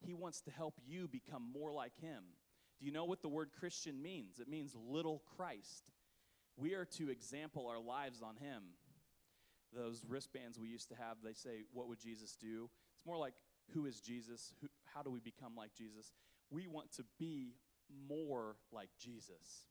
He 0.00 0.14
wants 0.14 0.40
to 0.42 0.50
help 0.50 0.74
you 0.84 1.08
become 1.08 1.42
more 1.52 1.72
like 1.72 1.96
Him. 2.00 2.22
Do 2.78 2.86
you 2.86 2.92
know 2.92 3.04
what 3.04 3.22
the 3.22 3.28
word 3.28 3.50
Christian 3.58 4.02
means? 4.02 4.40
It 4.40 4.48
means 4.48 4.74
little 4.88 5.22
Christ. 5.36 5.92
We 6.56 6.74
are 6.74 6.84
to 6.96 7.10
example 7.10 7.68
our 7.68 7.80
lives 7.80 8.22
on 8.22 8.36
Him. 8.36 8.62
Those 9.74 10.04
wristbands 10.06 10.58
we 10.58 10.68
used 10.68 10.88
to 10.88 10.96
have, 10.96 11.18
they 11.24 11.32
say, 11.32 11.62
What 11.72 11.88
would 11.88 12.00
Jesus 12.00 12.36
do? 12.36 12.68
It's 12.96 13.06
more 13.06 13.18
like, 13.18 13.34
Who 13.74 13.86
is 13.86 14.00
Jesus? 14.00 14.52
Who, 14.60 14.68
how 14.94 15.02
do 15.02 15.10
we 15.10 15.20
become 15.20 15.54
like 15.56 15.74
Jesus? 15.74 16.12
We 16.50 16.66
want 16.66 16.92
to 16.96 17.04
be 17.18 17.54
more 18.08 18.56
like 18.72 18.90
Jesus. 18.98 19.66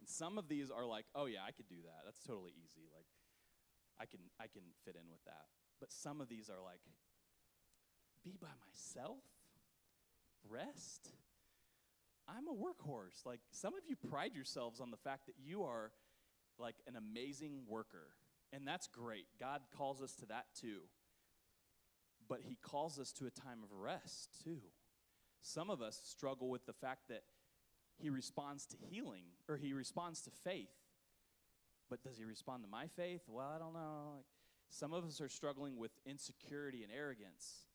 And 0.00 0.08
some 0.08 0.38
of 0.38 0.48
these 0.48 0.70
are 0.70 0.84
like, 0.84 1.06
oh 1.14 1.26
yeah, 1.26 1.40
I 1.46 1.52
could 1.52 1.68
do 1.68 1.80
that. 1.84 2.04
That's 2.04 2.20
totally 2.22 2.52
easy. 2.52 2.86
Like 2.94 3.06
I 4.00 4.06
can 4.06 4.20
I 4.40 4.46
can 4.46 4.62
fit 4.84 4.96
in 4.96 5.08
with 5.10 5.24
that. 5.24 5.48
But 5.80 5.92
some 5.92 6.20
of 6.20 6.28
these 6.28 6.48
are 6.48 6.62
like 6.64 6.80
be 8.24 8.36
by 8.40 8.48
myself? 8.66 9.22
Rest? 10.48 11.10
I'm 12.26 12.48
a 12.48 12.54
workhorse. 12.54 13.26
Like 13.26 13.40
some 13.50 13.74
of 13.74 13.80
you 13.88 13.96
pride 13.96 14.34
yourselves 14.34 14.80
on 14.80 14.90
the 14.90 14.96
fact 14.96 15.26
that 15.26 15.34
you 15.44 15.64
are 15.64 15.92
like 16.58 16.76
an 16.86 16.96
amazing 16.96 17.62
worker. 17.68 18.08
And 18.52 18.66
that's 18.66 18.86
great. 18.86 19.26
God 19.38 19.60
calls 19.76 20.00
us 20.00 20.14
to 20.16 20.26
that 20.26 20.46
too. 20.58 20.80
But 22.28 22.40
he 22.42 22.56
calls 22.56 22.98
us 22.98 23.12
to 23.12 23.26
a 23.26 23.30
time 23.30 23.58
of 23.62 23.76
rest 23.76 24.30
too. 24.42 24.60
Some 25.42 25.68
of 25.68 25.82
us 25.82 26.00
struggle 26.04 26.48
with 26.48 26.64
the 26.64 26.72
fact 26.72 27.08
that 27.08 27.24
he 27.98 28.08
responds 28.08 28.64
to 28.66 28.76
healing 28.90 29.24
or 29.48 29.56
he 29.56 29.72
responds 29.72 30.22
to 30.22 30.30
faith. 30.30 30.72
But 31.90 32.02
does 32.02 32.16
he 32.16 32.24
respond 32.24 32.62
to 32.64 32.70
my 32.70 32.86
faith? 32.96 33.20
Well, 33.28 33.50
I 33.54 33.58
don't 33.58 33.74
know. 33.74 34.14
Like, 34.16 34.24
some 34.70 34.92
of 34.92 35.04
us 35.04 35.20
are 35.20 35.28
struggling 35.28 35.76
with 35.76 35.92
insecurity 36.06 36.82
and 36.82 36.92
arrogance. 36.92 37.66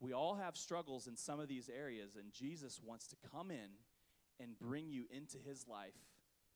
We 0.00 0.12
all 0.12 0.36
have 0.36 0.56
struggles 0.56 1.06
in 1.06 1.16
some 1.16 1.40
of 1.40 1.48
these 1.48 1.70
areas, 1.74 2.16
and 2.16 2.32
Jesus 2.32 2.80
wants 2.84 3.06
to 3.08 3.16
come 3.32 3.50
in 3.50 3.70
and 4.40 4.58
bring 4.58 4.90
you 4.90 5.04
into 5.10 5.38
his 5.38 5.66
life 5.68 5.94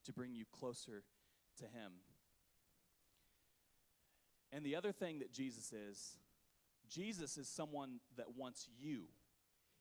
to 0.04 0.12
bring 0.12 0.34
you 0.34 0.44
closer 0.52 1.02
to 1.58 1.64
him. 1.64 1.92
And 4.52 4.64
the 4.64 4.76
other 4.76 4.92
thing 4.92 5.18
that 5.18 5.32
Jesus 5.32 5.72
is, 5.72 6.16
Jesus 6.88 7.36
is 7.36 7.48
someone 7.48 8.00
that 8.16 8.36
wants 8.36 8.68
you. 8.80 9.04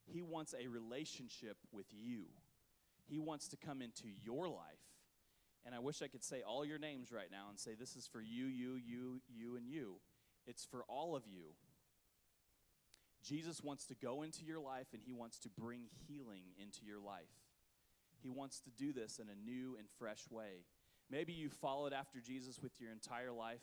He 0.05 0.21
wants 0.21 0.53
a 0.53 0.67
relationship 0.67 1.57
with 1.71 1.87
you. 1.91 2.25
He 3.07 3.19
wants 3.19 3.47
to 3.49 3.57
come 3.57 3.81
into 3.81 4.07
your 4.23 4.47
life. 4.47 4.83
And 5.67 5.75
I 5.75 5.79
wish 5.79 6.01
I 6.01 6.07
could 6.07 6.23
say 6.23 6.43
all 6.47 6.63
your 6.63 6.79
names 6.79 7.11
right 7.11 7.27
now 7.29 7.47
and 7.49 7.59
say, 7.59 7.71
This 7.77 7.97
is 7.97 8.07
for 8.07 8.21
you, 8.21 8.45
you, 8.45 8.75
you, 8.75 9.19
you, 9.27 9.57
and 9.57 9.67
you. 9.67 9.95
It's 10.47 10.63
for 10.63 10.85
all 10.87 11.13
of 11.13 11.23
you. 11.27 11.55
Jesus 13.21 13.61
wants 13.61 13.85
to 13.87 13.95
go 13.95 14.21
into 14.21 14.45
your 14.45 14.61
life 14.61 14.87
and 14.93 15.01
he 15.05 15.11
wants 15.11 15.39
to 15.39 15.49
bring 15.49 15.81
healing 16.07 16.43
into 16.57 16.85
your 16.85 17.01
life. 17.01 17.27
He 18.23 18.29
wants 18.29 18.61
to 18.61 18.69
do 18.69 18.93
this 18.93 19.19
in 19.19 19.27
a 19.27 19.35
new 19.35 19.75
and 19.77 19.89
fresh 19.99 20.21
way. 20.31 20.63
Maybe 21.11 21.33
you 21.33 21.49
followed 21.49 21.91
after 21.91 22.21
Jesus 22.21 22.61
with 22.63 22.79
your 22.79 22.93
entire 22.93 23.33
life. 23.33 23.59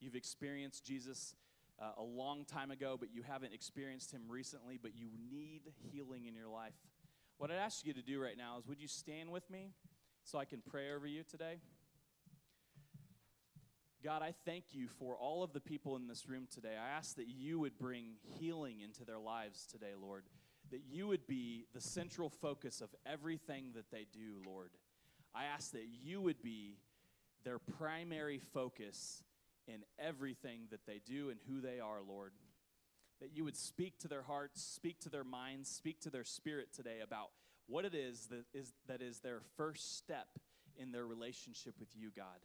You've 0.00 0.16
experienced 0.16 0.84
Jesus 0.84 1.36
uh, 1.80 1.92
a 1.98 2.02
long 2.02 2.46
time 2.46 2.72
ago, 2.72 2.96
but 2.98 3.10
you 3.14 3.22
haven't 3.22 3.54
experienced 3.54 4.10
him 4.10 4.22
recently, 4.28 4.76
but 4.82 4.96
you 4.96 5.06
need 5.30 5.62
healing 5.92 6.26
in 6.26 6.34
your 6.34 6.48
life. 6.48 6.74
What 7.36 7.52
I'd 7.52 7.58
ask 7.58 7.86
you 7.86 7.92
to 7.92 8.02
do 8.02 8.20
right 8.20 8.36
now 8.36 8.58
is 8.58 8.66
would 8.66 8.80
you 8.80 8.88
stand 8.88 9.30
with 9.30 9.48
me 9.48 9.70
so 10.30 10.38
I 10.38 10.44
can 10.44 10.60
pray 10.60 10.92
over 10.92 11.06
you 11.06 11.22
today? 11.22 11.56
God, 14.04 14.20
I 14.20 14.34
thank 14.44 14.64
you 14.72 14.86
for 14.98 15.16
all 15.16 15.42
of 15.42 15.54
the 15.54 15.60
people 15.60 15.96
in 15.96 16.06
this 16.06 16.28
room 16.28 16.46
today. 16.52 16.74
I 16.78 16.96
ask 16.96 17.16
that 17.16 17.28
you 17.28 17.58
would 17.60 17.78
bring 17.78 18.16
healing 18.38 18.80
into 18.80 19.06
their 19.06 19.18
lives 19.18 19.64
today, 19.64 19.92
Lord. 20.00 20.24
That 20.70 20.82
you 20.86 21.08
would 21.08 21.26
be 21.26 21.64
the 21.74 21.80
central 21.80 22.28
focus 22.28 22.82
of 22.82 22.90
everything 23.06 23.70
that 23.74 23.90
they 23.90 24.06
do, 24.12 24.42
Lord. 24.46 24.70
I 25.34 25.44
ask 25.44 25.72
that 25.72 25.86
you 26.04 26.20
would 26.20 26.42
be 26.42 26.76
their 27.44 27.58
primary 27.58 28.38
focus 28.52 29.24
in 29.66 29.82
everything 29.98 30.62
that 30.70 30.84
they 30.86 31.00
do 31.06 31.30
and 31.30 31.40
who 31.48 31.62
they 31.62 31.80
are, 31.80 32.00
Lord. 32.06 32.32
That 33.22 33.34
you 33.34 33.44
would 33.44 33.56
speak 33.56 33.98
to 34.00 34.08
their 34.08 34.22
hearts, 34.22 34.62
speak 34.62 35.00
to 35.00 35.08
their 35.08 35.24
minds, 35.24 35.70
speak 35.70 36.00
to 36.02 36.10
their 36.10 36.24
spirit 36.24 36.74
today 36.74 36.98
about 37.02 37.30
what 37.68 37.84
it 37.84 37.94
is 37.94 38.26
that 38.30 38.44
is, 38.52 38.72
that 38.88 39.02
is 39.02 39.20
their 39.20 39.40
first 39.56 39.96
step 39.98 40.26
in 40.76 40.90
their 40.90 41.06
relationship 41.06 41.74
with 41.78 41.88
you, 41.94 42.10
God. 42.16 42.40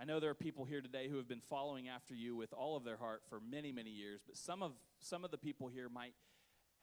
I 0.00 0.04
know 0.04 0.20
there 0.20 0.30
are 0.30 0.34
people 0.34 0.64
here 0.64 0.80
today 0.80 1.08
who 1.08 1.16
have 1.16 1.28
been 1.28 1.42
following 1.50 1.88
after 1.88 2.14
you 2.14 2.34
with 2.34 2.52
all 2.52 2.76
of 2.76 2.84
their 2.84 2.96
heart 2.96 3.22
for 3.28 3.40
many, 3.40 3.72
many 3.72 3.90
years, 3.90 4.20
but 4.26 4.36
some 4.36 4.62
of, 4.62 4.72
some 5.00 5.24
of 5.24 5.30
the 5.30 5.38
people 5.38 5.68
here 5.68 5.88
might 5.88 6.14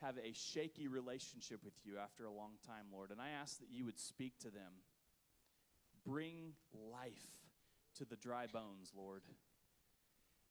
have 0.02 0.18
a 0.18 0.34
shaky 0.34 0.88
relationship 0.88 1.64
with 1.64 1.74
you 1.84 1.98
after 1.98 2.26
a 2.26 2.32
long 2.32 2.52
time, 2.66 2.86
Lord. 2.92 3.12
And 3.12 3.20
I 3.20 3.30
ask 3.42 3.60
that 3.60 3.70
you 3.72 3.86
would 3.86 4.00
speak 4.00 4.38
to 4.40 4.52
them. 4.52 4.84
Bring 6.06 6.54
life 6.92 7.50
to 7.98 8.06
the 8.06 8.16
dry 8.16 8.48
bones, 8.48 8.94
Lord. 8.96 9.24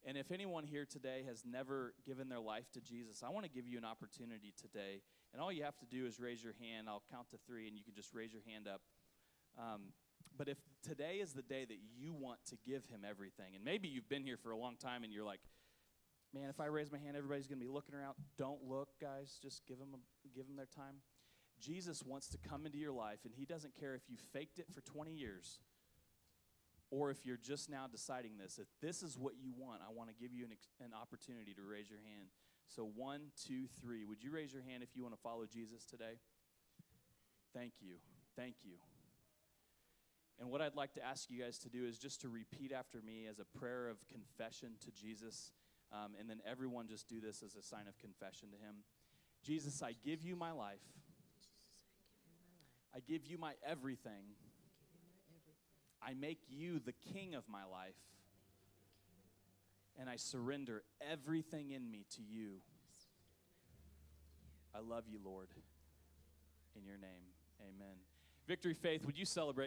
And 0.06 0.16
if 0.16 0.30
anyone 0.30 0.64
here 0.64 0.86
today 0.86 1.24
has 1.26 1.42
never 1.44 1.94
given 2.06 2.28
their 2.28 2.40
life 2.40 2.70
to 2.72 2.80
Jesus, 2.80 3.22
I 3.22 3.30
want 3.30 3.44
to 3.44 3.50
give 3.50 3.66
you 3.66 3.78
an 3.78 3.84
opportunity 3.84 4.54
today. 4.60 5.02
And 5.32 5.42
all 5.42 5.52
you 5.52 5.64
have 5.64 5.76
to 5.78 5.86
do 5.86 6.06
is 6.06 6.20
raise 6.20 6.42
your 6.42 6.54
hand. 6.60 6.88
I'll 6.88 7.02
count 7.10 7.30
to 7.30 7.38
three, 7.46 7.66
and 7.68 7.76
you 7.76 7.84
can 7.84 7.94
just 7.94 8.14
raise 8.14 8.32
your 8.32 8.42
hand 8.46 8.68
up. 8.68 8.80
Um, 9.58 9.92
but 10.36 10.48
if 10.48 10.58
today 10.82 11.16
is 11.16 11.32
the 11.32 11.42
day 11.42 11.64
that 11.64 11.78
you 11.96 12.14
want 12.14 12.38
to 12.46 12.56
give 12.64 12.86
him 12.86 13.00
everything, 13.08 13.54
and 13.54 13.64
maybe 13.64 13.88
you've 13.88 14.08
been 14.08 14.22
here 14.22 14.36
for 14.36 14.52
a 14.52 14.56
long 14.56 14.76
time 14.76 15.02
and 15.02 15.12
you're 15.12 15.24
like, 15.24 15.40
man, 16.32 16.48
if 16.48 16.60
I 16.60 16.66
raise 16.66 16.92
my 16.92 16.98
hand, 16.98 17.16
everybody's 17.16 17.48
going 17.48 17.58
to 17.58 17.64
be 17.64 17.72
looking 17.72 17.94
around. 17.94 18.14
Don't 18.36 18.62
look, 18.62 18.88
guys. 19.00 19.38
Just 19.42 19.66
give 19.66 19.78
them, 19.78 19.94
a, 19.94 20.28
give 20.36 20.46
them 20.46 20.56
their 20.56 20.66
time. 20.66 20.96
Jesus 21.60 22.04
wants 22.04 22.28
to 22.28 22.38
come 22.38 22.66
into 22.66 22.78
your 22.78 22.92
life, 22.92 23.18
and 23.24 23.34
he 23.34 23.44
doesn't 23.44 23.74
care 23.74 23.94
if 23.94 24.02
you 24.08 24.16
faked 24.32 24.60
it 24.60 24.66
for 24.72 24.80
20 24.80 25.10
years 25.10 25.58
or 26.90 27.10
if 27.10 27.24
you're 27.24 27.38
just 27.38 27.68
now 27.68 27.86
deciding 27.90 28.38
this. 28.38 28.58
If 28.58 28.68
this 28.80 29.02
is 29.02 29.18
what 29.18 29.34
you 29.40 29.52
want, 29.56 29.82
I 29.86 29.92
want 29.92 30.08
to 30.08 30.14
give 30.14 30.32
you 30.32 30.44
an, 30.44 30.52
an 30.80 30.92
opportunity 30.94 31.52
to 31.54 31.62
raise 31.62 31.90
your 31.90 32.00
hand. 32.00 32.28
So, 32.68 32.88
one, 32.94 33.32
two, 33.46 33.64
three. 33.80 34.04
Would 34.04 34.22
you 34.22 34.30
raise 34.30 34.52
your 34.52 34.62
hand 34.62 34.82
if 34.82 34.90
you 34.94 35.02
want 35.02 35.14
to 35.14 35.20
follow 35.20 35.44
Jesus 35.46 35.84
today? 35.84 36.20
Thank 37.54 37.72
you. 37.80 37.96
Thank 38.36 38.56
you. 38.62 38.74
And 40.40 40.50
what 40.50 40.60
I'd 40.60 40.76
like 40.76 40.92
to 40.94 41.04
ask 41.04 41.30
you 41.30 41.42
guys 41.42 41.58
to 41.60 41.68
do 41.68 41.84
is 41.84 41.98
just 41.98 42.20
to 42.20 42.28
repeat 42.28 42.72
after 42.72 43.00
me 43.02 43.26
as 43.28 43.40
a 43.40 43.58
prayer 43.58 43.88
of 43.88 44.06
confession 44.06 44.70
to 44.84 44.92
Jesus. 44.92 45.52
Um, 45.92 46.12
and 46.18 46.28
then 46.28 46.40
everyone 46.48 46.86
just 46.86 47.08
do 47.08 47.20
this 47.20 47.42
as 47.42 47.56
a 47.56 47.62
sign 47.62 47.88
of 47.88 47.98
confession 47.98 48.50
to 48.50 48.56
Him. 48.56 48.76
Jesus, 49.42 49.82
I 49.82 49.94
give 50.04 50.22
you 50.22 50.36
my 50.36 50.52
life. 50.52 50.84
I 52.94 53.00
give 53.00 53.26
you 53.26 53.38
my 53.38 53.54
everything. 53.66 54.36
I 56.02 56.14
make 56.14 56.38
you 56.48 56.78
the 56.78 56.94
king 57.12 57.34
of 57.34 57.44
my 57.48 57.64
life. 57.64 57.94
And 60.00 60.08
I 60.08 60.16
surrender 60.16 60.84
everything 61.10 61.72
in 61.72 61.90
me 61.90 62.04
to 62.14 62.22
you. 62.22 62.60
I 64.74 64.78
love 64.78 65.04
you, 65.10 65.18
Lord. 65.24 65.48
In 66.76 66.84
your 66.84 66.98
name, 66.98 67.26
amen. 67.60 67.96
Victory 68.46 68.74
Faith, 68.74 69.04
would 69.04 69.18
you 69.18 69.24
celebrate? 69.24 69.66